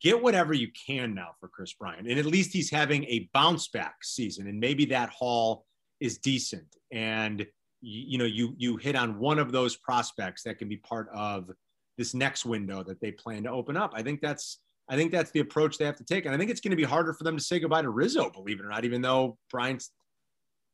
[0.00, 2.08] Get whatever you can now for Kris Bryant.
[2.08, 4.46] And at least he's having a bounce back season.
[4.46, 5.64] And maybe that haul
[6.00, 6.76] is decent.
[6.92, 7.46] And
[7.80, 11.50] you, know, you you hit on one of those prospects that can be part of
[11.96, 13.92] this next window that they plan to open up.
[13.94, 16.24] I think that's I think that's the approach they have to take.
[16.24, 18.30] And I think it's going to be harder for them to say goodbye to Rizzo,
[18.30, 19.90] believe it or not, even though Bryant's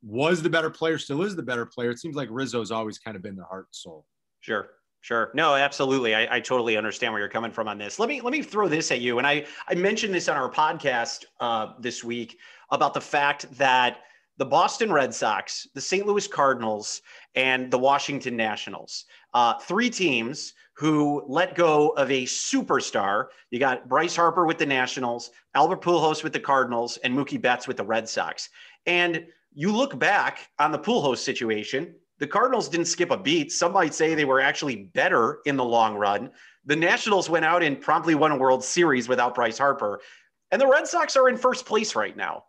[0.03, 1.91] was the better player, still is the better player.
[1.91, 4.07] It seems like Rizzo's always kind of been their heart and soul.
[4.41, 4.69] Sure.
[5.05, 5.31] Sure.
[5.35, 6.15] No, absolutely.
[6.15, 7.99] I, I, totally understand where you're coming from on this.
[7.99, 9.19] Let me let me throw this at you.
[9.19, 12.39] And I I mentioned this on our podcast uh, this week
[12.71, 13.99] about the fact that
[14.39, 16.07] the Boston Red Sox, the St.
[16.07, 17.03] Louis Cardinals,
[17.35, 23.27] and the Washington Nationals, uh, three teams who let go of a superstar.
[23.51, 27.69] You got Bryce Harper with the Nationals, Albert Pujols with the Cardinals, and Mookie Betts
[27.69, 28.49] with the Red Sox.
[28.87, 33.53] And you look back on the Pujols situation, the Cardinals didn't skip a beat.
[33.53, 36.31] Some might say they were actually better in the long run.
[36.65, 40.01] The Nationals went out and promptly won a World Series without Bryce Harper.
[40.51, 42.45] And the Red Sox are in first place right now.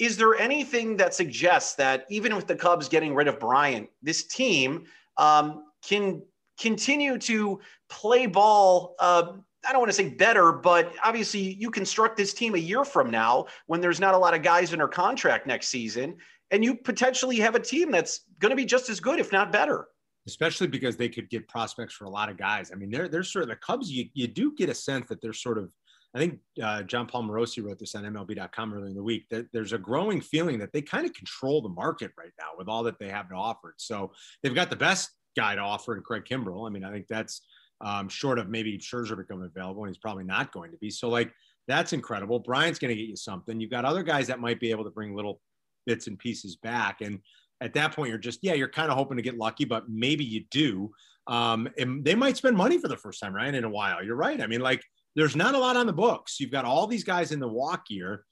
[0.00, 4.26] Is there anything that suggests that even with the Cubs getting rid of Bryant, this
[4.26, 6.22] team um, can
[6.58, 8.96] continue to play ball?
[8.98, 12.84] Uh, I don't want to say better, but obviously you construct this team a year
[12.84, 16.16] from now when there's not a lot of guys in their contract next season
[16.50, 19.52] and you potentially have a team that's going to be just as good, if not
[19.52, 19.88] better.
[20.26, 22.70] Especially because they could get prospects for a lot of guys.
[22.72, 23.90] I mean, they're they're sort of the Cubs.
[23.90, 25.70] You you do get a sense that they're sort of.
[26.14, 29.26] I think uh, Jon Paul Morosi wrote this on MLB.com earlier in the week.
[29.30, 32.68] That there's a growing feeling that they kind of control the market right now with
[32.68, 33.74] all that they have to offer.
[33.78, 36.66] So they've got the best guy to offer in Craig Kimbrel.
[36.66, 37.42] I mean, I think that's
[37.80, 40.90] um, short of maybe Scherzer becoming available, and he's probably not going to be.
[40.90, 41.32] So like
[41.68, 42.40] that's incredible.
[42.40, 43.60] Bryant's going to get you something.
[43.60, 45.40] You've got other guys that might be able to bring little
[45.86, 47.00] bits and pieces back.
[47.00, 47.20] And
[47.60, 50.24] at that point, you're just, yeah, you're kind of hoping to get lucky, but maybe
[50.24, 50.90] you do.
[51.26, 53.54] Um, and they might spend money for the first time, right?
[53.54, 54.02] In a while.
[54.02, 54.40] You're right.
[54.40, 54.82] I mean, like,
[55.16, 56.40] there's not a lot on the books.
[56.40, 58.24] You've got all these guys in the walk year.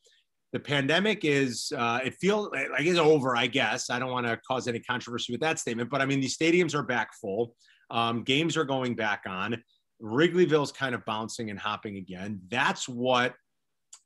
[0.53, 3.91] The pandemic is, uh, it feels like it's over, I guess.
[3.91, 6.75] I don't want to cause any controversy with that statement, but I mean, these stadiums
[6.75, 7.55] are back full.
[7.91, 9.63] Um, games are going back on.
[10.01, 12.41] Wrigleyville's kind of bouncing and hopping again.
[12.49, 13.35] That's what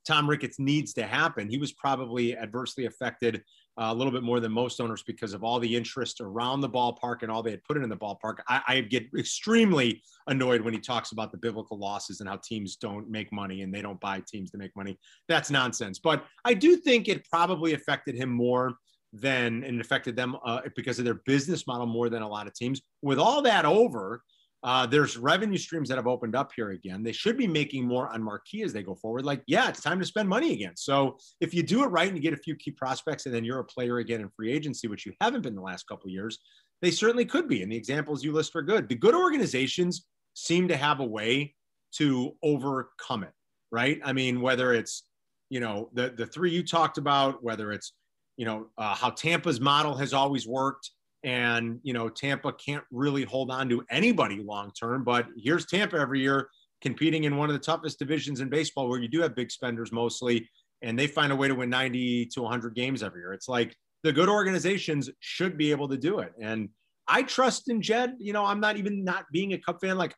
[0.06, 1.48] Tom Ricketts needs to happen.
[1.48, 3.42] He was probably adversely affected
[3.80, 6.68] uh, a little bit more than most owners because of all the interest around the
[6.68, 8.38] ballpark and all they had put in the ballpark.
[8.48, 12.76] I, I, get extremely annoyed when he talks about the biblical losses and how teams
[12.76, 14.98] don't make money and they don't buy teams to make money.
[15.26, 15.98] That's nonsense.
[15.98, 18.74] But I do think it probably affected him more
[19.12, 22.54] than and affected them uh, because of their business model more than a lot of
[22.54, 22.80] teams.
[23.00, 24.22] With all that over,
[24.64, 27.02] uh, there's revenue streams that have opened up here again.
[27.02, 29.24] They should be making more on marquee as they go forward.
[29.24, 30.76] Like, yeah, it's time to spend money again.
[30.76, 33.44] So if you do it right and you get a few key prospects, and then
[33.44, 36.38] you're a player again in free agency, which you haven't been the last couple years,
[36.80, 37.62] they certainly could be.
[37.62, 38.88] And the examples you list are good.
[38.88, 41.54] The good organizations seem to have a way
[41.96, 43.32] to overcome it,
[43.72, 44.00] right?
[44.04, 45.04] I mean, whether it's
[45.50, 47.92] you know the the three you talked about, whether it's
[48.36, 50.90] you know uh, how Tampa's model has always worked
[51.24, 55.04] and, you know, Tampa can't really hold on to anybody long term.
[55.04, 56.48] But here's Tampa every year
[56.80, 59.92] competing in one of the toughest divisions in baseball where you do have big spenders
[59.92, 60.48] mostly,
[60.82, 63.32] and they find a way to win 90 to 100 games every year.
[63.32, 66.32] It's like the good organizations should be able to do it.
[66.40, 66.68] And
[67.06, 68.14] I trust in Jed.
[68.18, 69.96] You know, I'm not even not being a Cub fan.
[69.96, 70.14] Like,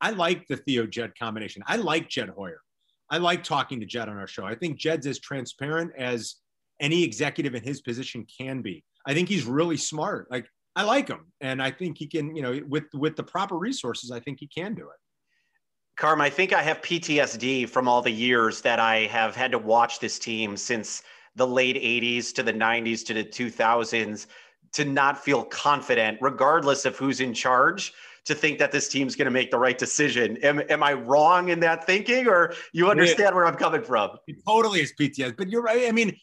[0.00, 1.62] I like the Theo Jed combination.
[1.66, 2.60] I like Jed Hoyer.
[3.08, 4.44] I like talking to Jed on our show.
[4.44, 6.36] I think Jed's as transparent as
[6.80, 8.84] any executive in his position can be.
[9.06, 10.30] I think he's really smart.
[10.30, 12.34] Like I like him, and I think he can.
[12.34, 14.96] You know, with with the proper resources, I think he can do it.
[15.96, 19.58] Carm, I think I have PTSD from all the years that I have had to
[19.58, 21.02] watch this team since
[21.36, 24.26] the late 80s to the 90s to the 2000s
[24.72, 27.92] to not feel confident, regardless of who's in charge,
[28.24, 30.36] to think that this team's going to make the right decision.
[30.38, 34.16] Am, am I wrong in that thinking, or you understand where I'm coming from?
[34.26, 35.88] It totally is PTSD, but you're right.
[35.88, 36.16] I mean,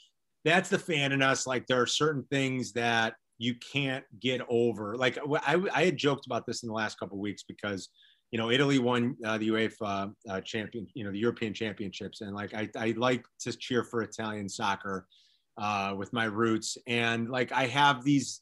[0.46, 1.46] that's the fan in us.
[1.46, 4.98] Like there are certain things that you can't get over.
[4.98, 7.90] Like I, I had joked about this in the last couple weeks because
[8.32, 12.36] you know Italy won uh, the UEFA uh, champion, you know the European Championships, and
[12.36, 15.08] like I, I like to cheer for Italian soccer
[15.58, 18.42] uh, with my roots, and like I have these.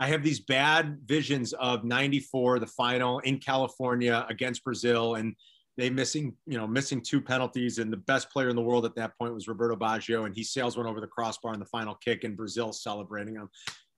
[0.00, 5.34] I have these bad visions of 94, the final in California against Brazil, and
[5.78, 8.96] they missing, you know, missing two penalties, and the best player in the world at
[8.96, 11.94] that point was Roberto Baggio, and he sails one over the crossbar in the final
[11.94, 13.48] kick, and Brazil celebrating him.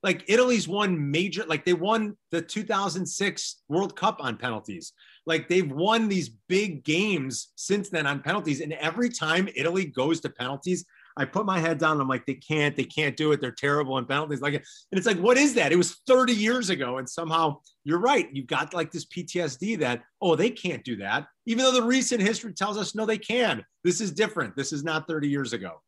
[0.03, 4.93] Like Italy's won major, like they won the 2006 World Cup on penalties.
[5.25, 10.21] Like they've won these big games since then on penalties, and every time Italy goes
[10.21, 10.85] to penalties,
[11.17, 11.99] I put my head down.
[11.99, 13.41] I'm like, they can't, they can't do it.
[13.41, 14.41] They're terrible in penalties.
[14.41, 15.71] Like, and it's like, what is that?
[15.71, 16.97] It was 30 years ago.
[16.97, 18.29] And somehow you're right.
[18.31, 21.27] You've got like this PTSD that, oh, they can't do that.
[21.45, 23.65] Even though the recent history tells us, no, they can.
[23.83, 24.55] This is different.
[24.55, 25.81] This is not 30 years ago.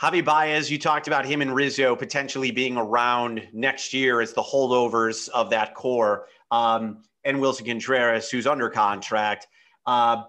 [0.00, 4.42] Javy Baez, you talked about him and Rizzo potentially being around next year as the
[4.42, 9.46] holdovers of that core, um, and Willson Contreras, who's under contract.
[9.86, 10.24] Uh,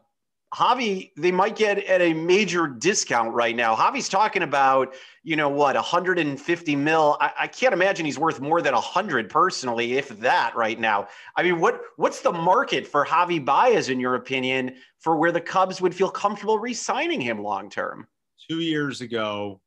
[0.54, 3.76] Javy, they might get at a major discount right now.
[3.76, 7.18] Javy's talking about, you know, what, 150 mil.
[7.20, 11.08] I, I can't imagine he's worth more than 100 personally, if that right now.
[11.36, 15.42] I mean, what what's the market for Javy Baez, in your opinion, for where the
[15.42, 18.08] Cubs would feel comfortable re signing him long term?
[18.48, 19.60] Two years ago,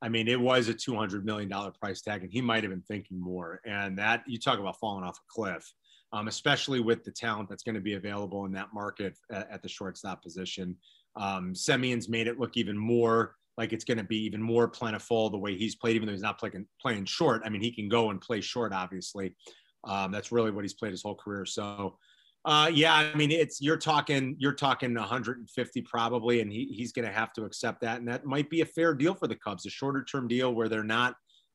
[0.00, 1.48] I mean, it was a $200 million
[1.80, 3.60] price tag, and he might have been thinking more.
[3.64, 5.72] And that, you talk about falling off a cliff
[6.12, 9.62] um, especially with the talent that's going to be available in that market at, at
[9.62, 10.76] the shortstop position.
[11.16, 15.28] Um, Semien's made it look even more like it's going to be even more plentiful
[15.28, 17.42] the way he's played, even though he's not playing playing short.
[17.44, 19.34] I mean, he can go and play short, obviously.
[19.84, 21.44] Um, that's really what he's played his whole career.
[21.44, 21.98] So,
[22.44, 27.06] uh, yeah, I mean, it's you're talking you're talking 150 probably, and he, he's going
[27.06, 29.66] to have to accept that, and that might be a fair deal for the Cubs,
[29.66, 31.14] a shorter term deal where they're not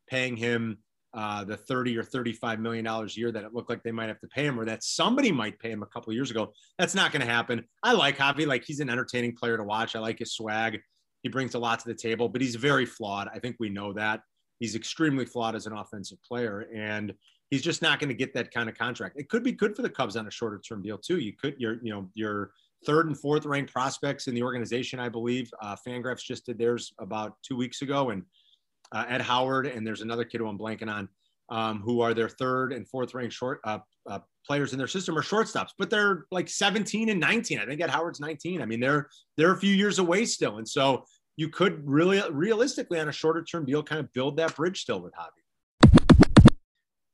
[0.09, 0.77] paying him
[1.17, 4.07] uh, the 30 or 35 million dollars a year that it looked like they might
[4.07, 6.53] have to pay him or that somebody might pay him a couple years ago.
[6.77, 7.65] That's not going to happen.
[7.81, 8.45] I like Javy.
[8.45, 9.95] Like he's an entertaining player to watch.
[9.95, 10.79] I like his swag.
[11.23, 13.29] He brings a lot to the table, but he's very flawed.
[13.33, 14.21] I think we know that.
[14.59, 16.67] He's extremely flawed as an offensive player.
[16.73, 17.11] And
[17.49, 19.19] he's just not going to get that kind of contract.
[19.19, 21.17] It could be good for the Cubs on a shorter term deal too.
[21.17, 22.51] You could, you're, you know, your
[22.85, 25.49] third and fourth ranked prospects in the organization, I believe.
[25.63, 28.21] Uh, Fangraphs just did theirs about two weeks ago, and
[28.91, 31.09] uh, Ed Howard, and there's another kid who I'm blanking on,
[31.49, 35.17] um, who are their third and fourth ranked short uh, uh, players in their system
[35.17, 37.59] are shortstops, but they're like 17 and 19.
[37.59, 38.61] I think Ed Howard's 19.
[38.61, 41.03] I mean, they're they're a few years away still, and so
[41.35, 45.01] you could really realistically on a shorter term deal kind of build that bridge still
[45.01, 45.41] with Javy.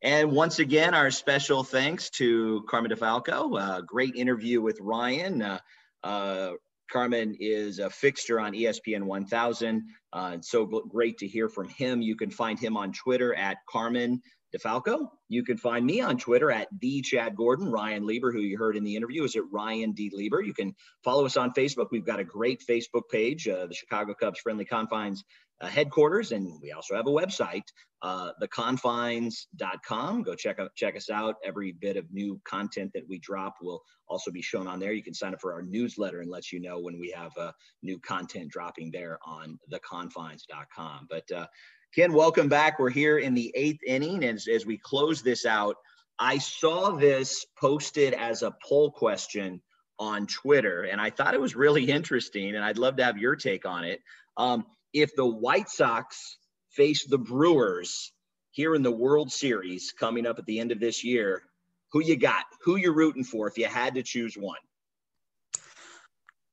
[0.02, 3.60] And once again, our special thanks to Carmen DeFalco.
[3.60, 5.42] Uh, great interview with Ryan.
[5.42, 5.60] Uh,
[6.04, 6.52] uh,
[6.92, 9.84] Carmen is a fixture on ESPN 1000.
[10.12, 12.02] Uh, so great to hear from him.
[12.02, 14.22] You can find him on Twitter at Carmen
[14.56, 15.08] DeFalco.
[15.30, 17.72] You can find me on Twitter at the Chad Gordon.
[17.72, 20.12] Ryan Lieber, who you heard in the interview, is at Ryan D.
[20.14, 20.42] Lieber.
[20.42, 21.88] You can follow us on Facebook.
[21.92, 25.24] We've got a great Facebook page, uh, the Chicago Cubs Friendly Confines
[25.62, 27.64] uh, headquarters, and we also have a website,
[28.02, 30.24] uh, theconfines.com.
[30.24, 31.36] Go check out check us out.
[31.44, 34.92] Every bit of new content that we drop will also be shown on there.
[34.94, 37.52] You can sign up for our newsletter and let you know when we have uh,
[37.82, 41.08] new content dropping there on theconfines.com.
[41.10, 41.48] But uh,
[41.96, 42.80] Ken, welcome back.
[42.80, 45.76] We're here in the eighth inning, and as, as we close this out,
[46.20, 49.62] I saw this posted as a poll question
[50.00, 53.36] on Twitter, and I thought it was really interesting, and I'd love to have your
[53.36, 54.02] take on it.
[54.38, 56.38] Um, if the White Sox
[56.70, 58.12] face the Brewers
[58.52, 61.44] here in the World Series coming up at the end of this year,
[61.92, 62.46] who you got?
[62.64, 64.58] Who you're rooting for if you had to choose one?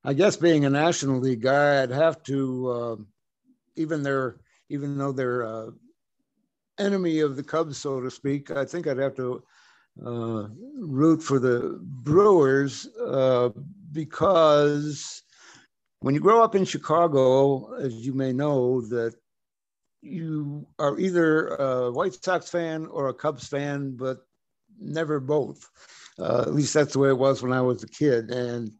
[0.02, 2.96] I guess being a National League guy, I'd have to, uh,
[3.76, 4.36] even their,
[4.70, 5.70] even though they're uh,
[6.78, 9.42] enemy of the Cubs, so to speak, I think I'd have to
[10.04, 13.50] uh, root for the Brewers uh,
[13.92, 15.22] because
[16.00, 19.14] when you grow up in Chicago, as you may know, that
[20.02, 24.18] you are either a White Sox fan or a Cubs fan, but
[24.78, 25.68] never both.
[26.18, 28.30] Uh, at least that's the way it was when I was a kid.
[28.30, 28.72] And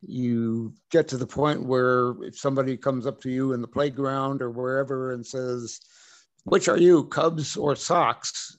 [0.00, 4.42] you get to the point where if somebody comes up to you in the playground
[4.42, 5.80] or wherever and says,
[6.44, 8.56] which are you, Cubs or Sox?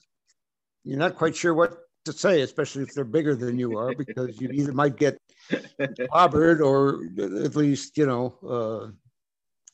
[0.84, 4.40] You're not quite sure what to say, especially if they're bigger than you are, because
[4.40, 5.18] you either might get
[5.50, 7.04] clobbered or
[7.44, 8.90] at least, you know, uh,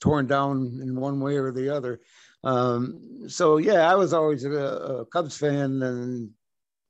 [0.01, 2.01] torn down in one way or the other.
[2.43, 6.31] Um, so, yeah, I was always a, a Cubs fan and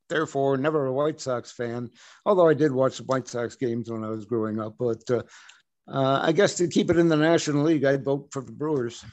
[0.09, 1.91] therefore never a White Sox fan,
[2.27, 4.75] although I did watch the White Sox games when I was growing up.
[4.79, 5.23] But uh,
[5.89, 9.05] uh, I guess to keep it in the National League, I'd vote for the Brewers.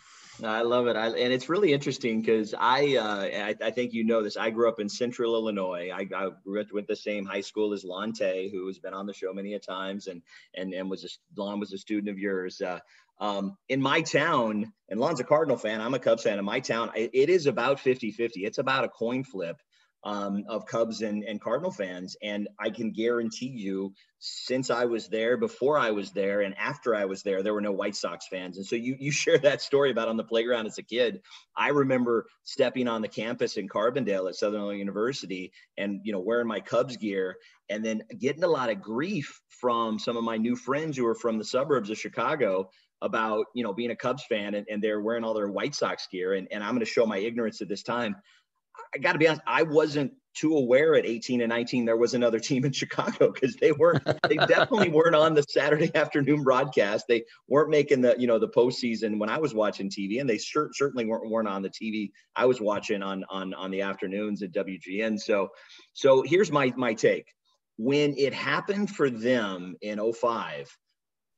[0.43, 4.03] I love it, I, and it's really interesting because I, uh, I, I think you
[4.03, 4.37] know this.
[4.37, 5.89] I grew up in Central Illinois.
[5.93, 9.05] I, I up with the same high school as Lon Tay, who has been on
[9.05, 10.21] the show many a times, and
[10.55, 12.61] and and was a, Lon was a student of yours.
[12.61, 12.79] Uh,
[13.19, 15.79] um, in my town, and Lon's a Cardinal fan.
[15.79, 16.39] I'm a Cubs fan.
[16.39, 18.31] In my town, it, it is about 50-50.
[18.37, 19.57] It's about a coin flip
[20.03, 22.15] um, of Cubs and, and Cardinal fans.
[22.23, 26.95] And I can guarantee you, since I was there, before I was there, and after
[26.95, 28.57] I was there, there were no White Sox fans.
[28.57, 31.21] And so you you share that story about on the playground as a kid.
[31.55, 36.19] I remember stepping on the campus in Carbondale at Southern Illinois University, and you know
[36.19, 37.37] wearing my Cubs gear,
[37.69, 41.15] and then getting a lot of grief from some of my new friends who are
[41.15, 42.69] from the suburbs of Chicago
[43.01, 46.07] about you know being a Cubs fan and, and they're wearing all their White Sox
[46.07, 48.15] gear and, and I'm going to show my ignorance at this time.
[48.93, 52.13] I got to be honest, I wasn't too aware at 18 and 19 there was
[52.13, 57.05] another team in Chicago because they weren't they definitely weren't on the Saturday afternoon broadcast.
[57.07, 60.37] They weren't making the you know the postseason when I was watching TV, and they
[60.37, 64.53] certainly weren't weren't on the TV I was watching on on on the afternoons at
[64.53, 65.19] WGN.
[65.19, 65.49] So
[65.93, 67.25] so here's my my take.
[67.77, 70.69] When it happened for them in 05,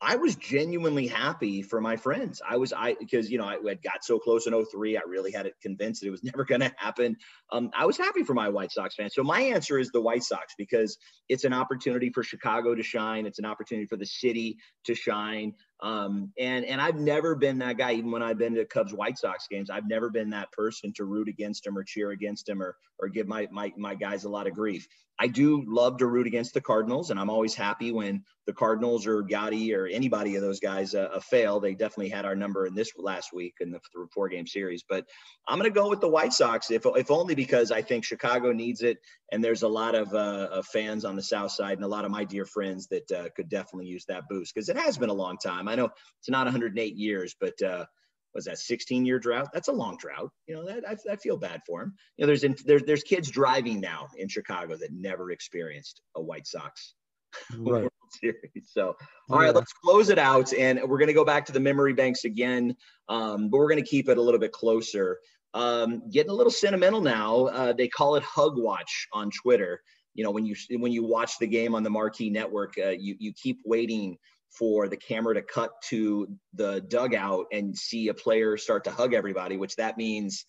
[0.03, 2.41] I was genuinely happy for my friends.
[2.47, 4.97] I was I because you know I had got so close in 03.
[4.97, 7.15] I really had it convinced that it was never going to happen.
[7.51, 9.15] Um, I was happy for my White Sox fans.
[9.15, 10.97] So my answer is the White Sox because
[11.29, 13.25] it's an opportunity for Chicago to shine.
[13.25, 15.53] It's an opportunity for the city to shine.
[15.81, 19.17] Um, and and I've never been that guy, even when I've been to Cubs White
[19.17, 19.69] Sox games.
[19.69, 23.09] I've never been that person to root against them or cheer against them or or
[23.09, 24.87] give my my my guys a lot of grief.
[25.19, 29.05] I do love to root against the Cardinals, and I'm always happy when the Cardinals
[29.07, 31.59] or Gotti or anybody of those guys uh, uh, fail.
[31.59, 33.79] They definitely had our number in this last week in the
[34.13, 34.83] four game series.
[34.87, 35.05] But
[35.47, 38.51] I'm going to go with the White Sox, if, if only because I think Chicago
[38.51, 38.97] needs it.
[39.31, 42.05] And there's a lot of, uh, of fans on the South side and a lot
[42.05, 45.09] of my dear friends that uh, could definitely use that boost because it has been
[45.09, 45.62] a long time.
[45.67, 45.89] I know
[46.19, 47.85] it's not 108 years, but uh,
[48.33, 49.49] was that 16 year drought?
[49.53, 50.31] That's a long drought.
[50.47, 51.93] You know, that, I, I feel bad for him.
[52.17, 56.21] You know, there's, in, there's, there's kids driving now in Chicago that never experienced a
[56.21, 56.95] White Sox
[57.51, 57.83] right.
[57.83, 58.69] World Series.
[58.71, 58.95] So,
[59.29, 59.47] all yeah.
[59.47, 60.53] right, let's close it out.
[60.53, 62.75] And we're going to go back to the memory banks again,
[63.09, 65.19] um, but we're going to keep it a little bit closer.
[65.53, 67.45] Um, getting a little sentimental now.
[67.45, 69.81] Uh, they call it Hug Watch on Twitter.
[70.15, 73.15] You know, when you when you watch the game on the Marquee Network, uh, you
[73.19, 74.17] you keep waiting
[74.57, 79.13] for the camera to cut to the dugout and see a player start to hug
[79.13, 80.45] everybody, which that means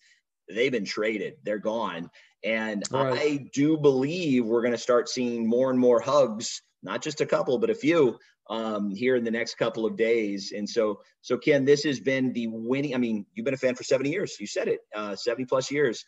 [0.49, 2.09] they've been traded, they're gone.
[2.43, 3.19] And right.
[3.19, 7.25] I do believe we're going to start seeing more and more hugs, not just a
[7.25, 10.53] couple, but a few um, here in the next couple of days.
[10.55, 12.93] And so, so Ken, this has been the winning.
[12.93, 14.37] I mean, you've been a fan for 70 years.
[14.39, 16.05] You said it, uh, 70 plus years.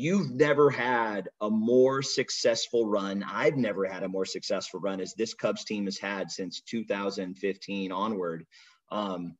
[0.00, 3.24] You've never had a more successful run.
[3.28, 7.90] I've never had a more successful run as this Cubs team has had since 2015
[7.90, 8.46] onward.
[8.92, 9.34] Um,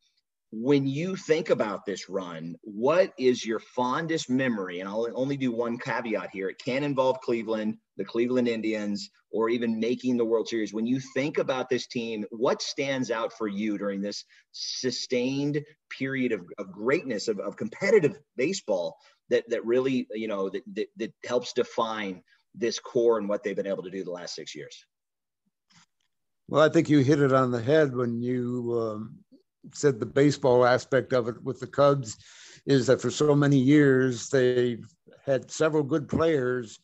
[0.51, 4.81] when you think about this run, what is your fondest memory?
[4.81, 6.49] And I'll only do one caveat here.
[6.49, 10.75] It can involve Cleveland, the Cleveland Indians, or even making the World Series.
[10.75, 15.63] When you think about this team, what stands out for you during this sustained
[15.97, 18.97] period of, of greatness, of, of competitive baseball
[19.31, 22.23] that that really you know that, that, that helps define
[22.55, 24.85] this core and what they've been able to do the last six years.
[26.49, 29.19] Well i think you hit it on the head when you um,
[29.75, 32.17] said the baseball aspect of it with the cubs
[32.67, 34.79] is that for so many years they
[35.25, 36.79] had several good players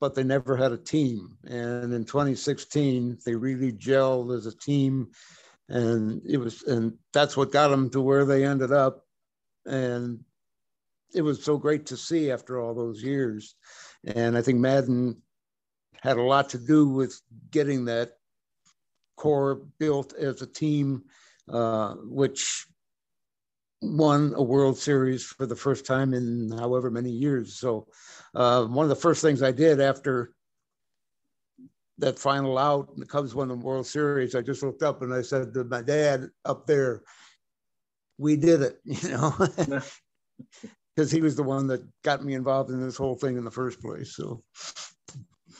[0.00, 1.36] but they never had a team.
[1.44, 5.08] And in 2016 they really gelled as a team.
[5.68, 9.04] And it was and that's what got them to where they ended up.
[9.64, 10.20] And
[11.16, 13.56] it was so great to see after all those years.
[14.04, 15.22] And I think Maddon
[16.02, 17.18] had a lot to do with
[17.50, 18.10] getting that
[19.16, 21.04] core built as a team,
[21.48, 22.66] uh, which
[23.80, 27.58] won a World Series for the first time in however many years.
[27.58, 27.88] So,
[28.34, 30.34] uh, one of the first things I did after
[31.96, 35.14] that final out, and the Cubs won the World Series, I just looked up and
[35.14, 37.02] I said to my dad up there,
[38.18, 39.80] "We did it," you know.
[40.96, 43.50] because he was the one that got me involved in this whole thing in the
[43.50, 44.16] first place.
[44.16, 44.42] So,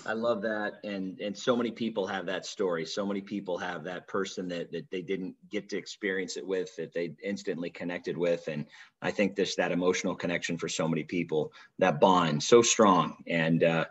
[0.06, 2.86] I love that, and and so many people have that story.
[2.86, 6.74] So many people have that person that that they didn't get to experience it with,
[6.76, 8.66] that they instantly connected with, and
[9.02, 13.62] I think this that emotional connection for so many people, that bond, so strong, and
[13.64, 13.84] uh,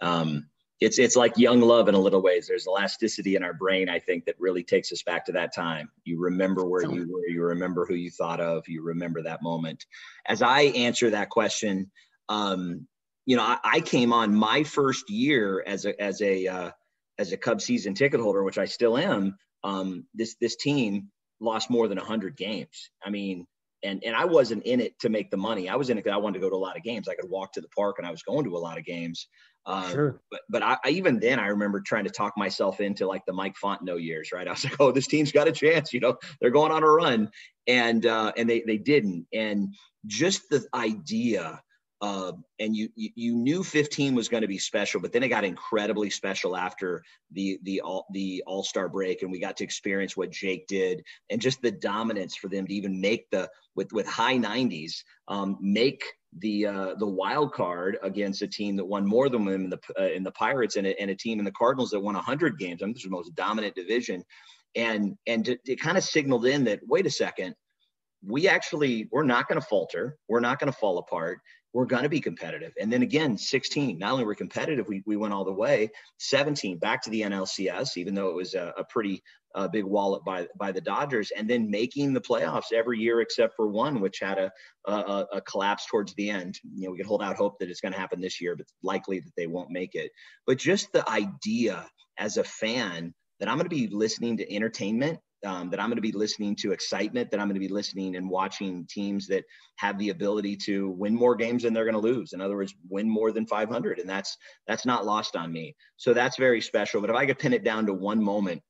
[0.00, 0.48] um,
[0.82, 2.48] it's it's like young love in a little ways.
[2.48, 5.88] There's elasticity in our brain, I think, that really takes us back to that time.
[6.04, 9.86] You remember where you were, you remember who you thought of, you remember that moment.
[10.26, 11.90] As I answer that question,
[12.28, 12.88] um,
[13.26, 16.70] you know, I, I, came on my first year as a as a uh,
[17.16, 19.36] as a Cub season ticket holder, which I still am.
[19.62, 22.90] Um, this this team lost more than hundred games.
[23.04, 23.46] I mean,
[23.84, 25.68] and and I wasn't in it to make the money.
[25.68, 27.08] I was in it because I wanted to go to a lot of games.
[27.08, 29.28] I could walk to the park, and I was going to a lot of games.
[29.64, 30.20] Uh, sure.
[30.30, 33.32] But but I, I, even then I remember trying to talk myself into like the
[33.32, 34.46] Mike Fontenot years, right?
[34.48, 35.92] I was like, oh, this team's got a chance.
[35.92, 37.30] You know, they're going on a run,
[37.66, 39.26] and uh, and they they didn't.
[39.32, 39.74] And
[40.06, 41.62] just the idea.
[42.02, 45.28] Uh, and you, you, you knew 15 was going to be special, but then it
[45.28, 47.00] got incredibly special after
[47.30, 51.04] the the all the All Star break, and we got to experience what Jake did,
[51.30, 55.56] and just the dominance for them to even make the with with high 90s, um,
[55.60, 56.02] make
[56.38, 59.78] the uh, the wild card against a team that won more than them in the
[59.96, 62.58] uh, in the Pirates and a, and a team in the Cardinals that won 100
[62.58, 62.82] games.
[62.82, 64.24] I mean, this is the most dominant division,
[64.74, 67.54] and and it, it kind of signaled in that wait a second,
[68.26, 71.38] we actually we're not going to falter, we're not going to fall apart.
[71.72, 72.72] We're going to be competitive.
[72.80, 75.90] And then again, 16, not only were competitive, we, we went all the way.
[76.18, 79.22] 17, back to the NLCS, even though it was a, a pretty
[79.54, 83.54] a big wallet by by the Dodgers, and then making the playoffs every year except
[83.54, 84.50] for one, which had a
[84.86, 86.58] a, a collapse towards the end.
[86.74, 88.66] You know, we can hold out hope that it's going to happen this year, but
[88.82, 90.10] likely that they won't make it.
[90.46, 91.86] But just the idea
[92.18, 95.96] as a fan that I'm going to be listening to entertainment um, that I'm going
[95.96, 99.44] to be listening to excitement, that I'm going to be listening and watching teams that
[99.76, 102.32] have the ability to win more games than they're going to lose.
[102.32, 104.36] In other words, win more than 500, and that's
[104.66, 105.74] that's not lost on me.
[105.96, 107.00] So that's very special.
[107.00, 108.62] But if I could pin it down to one moment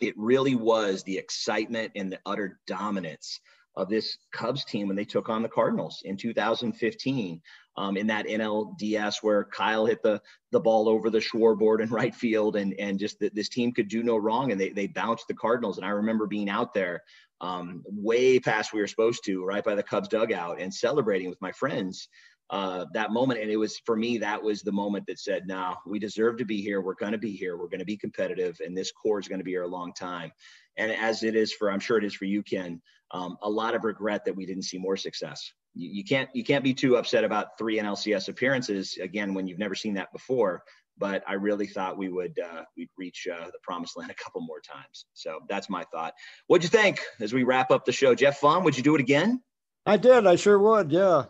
[0.00, 3.40] it really was the excitement and the utter dominance
[3.76, 7.40] of this Cubs team when they took on the Cardinals in 2015
[7.76, 10.20] um, in that NLDS where Kyle hit the
[10.52, 13.88] the ball over the scoreboard in right field and and just that this team could
[13.88, 17.02] do no wrong and they they bounced the Cardinals and I remember being out there
[17.40, 21.40] um, way past we were supposed to right by the Cubs dugout and celebrating with
[21.42, 22.08] my friends
[22.50, 23.40] uh, that moment.
[23.40, 26.44] And it was for me, that was the moment that said, no, we deserve to
[26.44, 26.80] be here.
[26.80, 27.56] We're going to be here.
[27.56, 28.58] We're going to be competitive.
[28.64, 30.30] And this core is going to be here a long time.
[30.76, 32.80] And as it is for, I'm sure it is for you, Ken,
[33.16, 35.52] um, a lot of regret that we didn't see more success.
[35.74, 39.58] You, you, can't, you can't be too upset about three NLCS appearances again, when you've
[39.58, 40.62] never seen that before.
[40.98, 44.40] But I really thought we would uh, we'd reach uh, the promised land a couple
[44.40, 45.04] more times.
[45.12, 46.14] So that's my thought.
[46.46, 48.14] What'd you think as we wrap up the show?
[48.14, 49.42] Jeff Fun, would you do it again?
[49.84, 50.26] I did.
[50.26, 50.90] I sure would.
[50.90, 51.24] Yeah.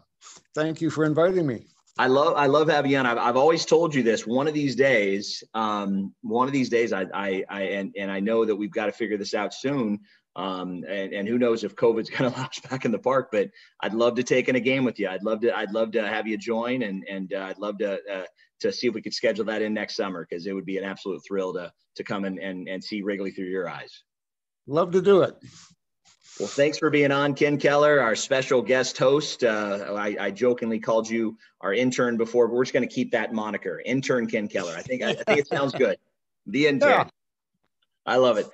[0.55, 1.67] Thank you for inviting me.
[1.99, 3.07] I love I love having you on.
[3.07, 4.25] I've, I've always told you this.
[4.25, 8.21] One of these days, um, one of these days, I, I, I and and I
[8.21, 10.01] know that we've got to figure this out soon.
[10.37, 13.31] Um, and, and who knows if COVID's going to allow us back in the park?
[13.33, 15.09] But I'd love to take in a game with you.
[15.09, 15.57] I'd love to.
[15.57, 18.25] I'd love to have you join, and and uh, I'd love to uh,
[18.61, 20.85] to see if we could schedule that in next summer because it would be an
[20.85, 24.03] absolute thrill to to come and and, and see Wrigley through your eyes.
[24.67, 25.37] Love to do it.
[26.39, 29.43] Well, thanks for being on, Ken Keller, our special guest host.
[29.43, 33.13] Uh, I, I, jokingly called you our intern before, but we're just going to keep
[33.13, 34.75] that moniker, intern Ken Keller.
[34.77, 35.97] I think I, I think it sounds good.
[36.47, 36.91] The intern.
[36.91, 37.09] Yeah.
[38.05, 38.47] I love it.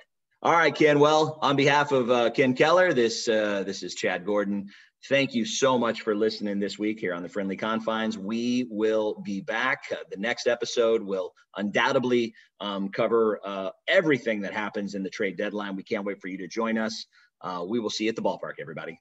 [0.43, 0.99] All right, Ken.
[0.99, 4.67] Well, on behalf of uh, Ken Keller, this uh, this is Chad Gordon.
[5.07, 8.17] Thank you so much for listening this week here on the Friendly Confines.
[8.17, 9.83] We will be back.
[9.89, 15.37] Uh, the next episode will undoubtedly um, cover uh, everything that happens in the trade
[15.37, 15.77] deadline.
[15.77, 17.05] We can't wait for you to join us.
[17.39, 18.99] Uh, we will see you at the ballpark, everybody.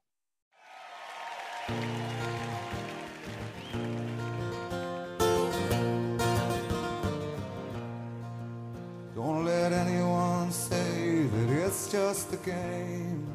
[11.72, 13.26] It's just a game.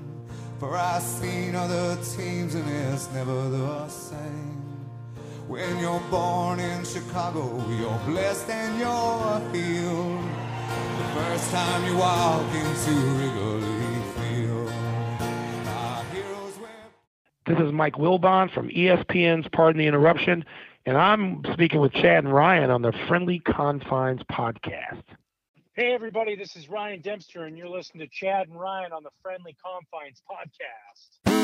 [0.60, 4.62] For I've seen other teams and it's never the same.
[5.48, 10.24] When you're born in Chicago, you're blessed and you're healed.
[11.00, 13.78] The first time you walk into Wrigley.
[17.48, 20.44] This is Mike Wilbon from ESPN's Pardon the Interruption,
[20.86, 25.02] and I'm speaking with Chad and Ryan on the Friendly Confines podcast.
[25.78, 29.12] Hey, everybody, this is Ryan Dempster, and you're listening to Chad and Ryan on the
[29.22, 31.37] Friendly Confines podcast.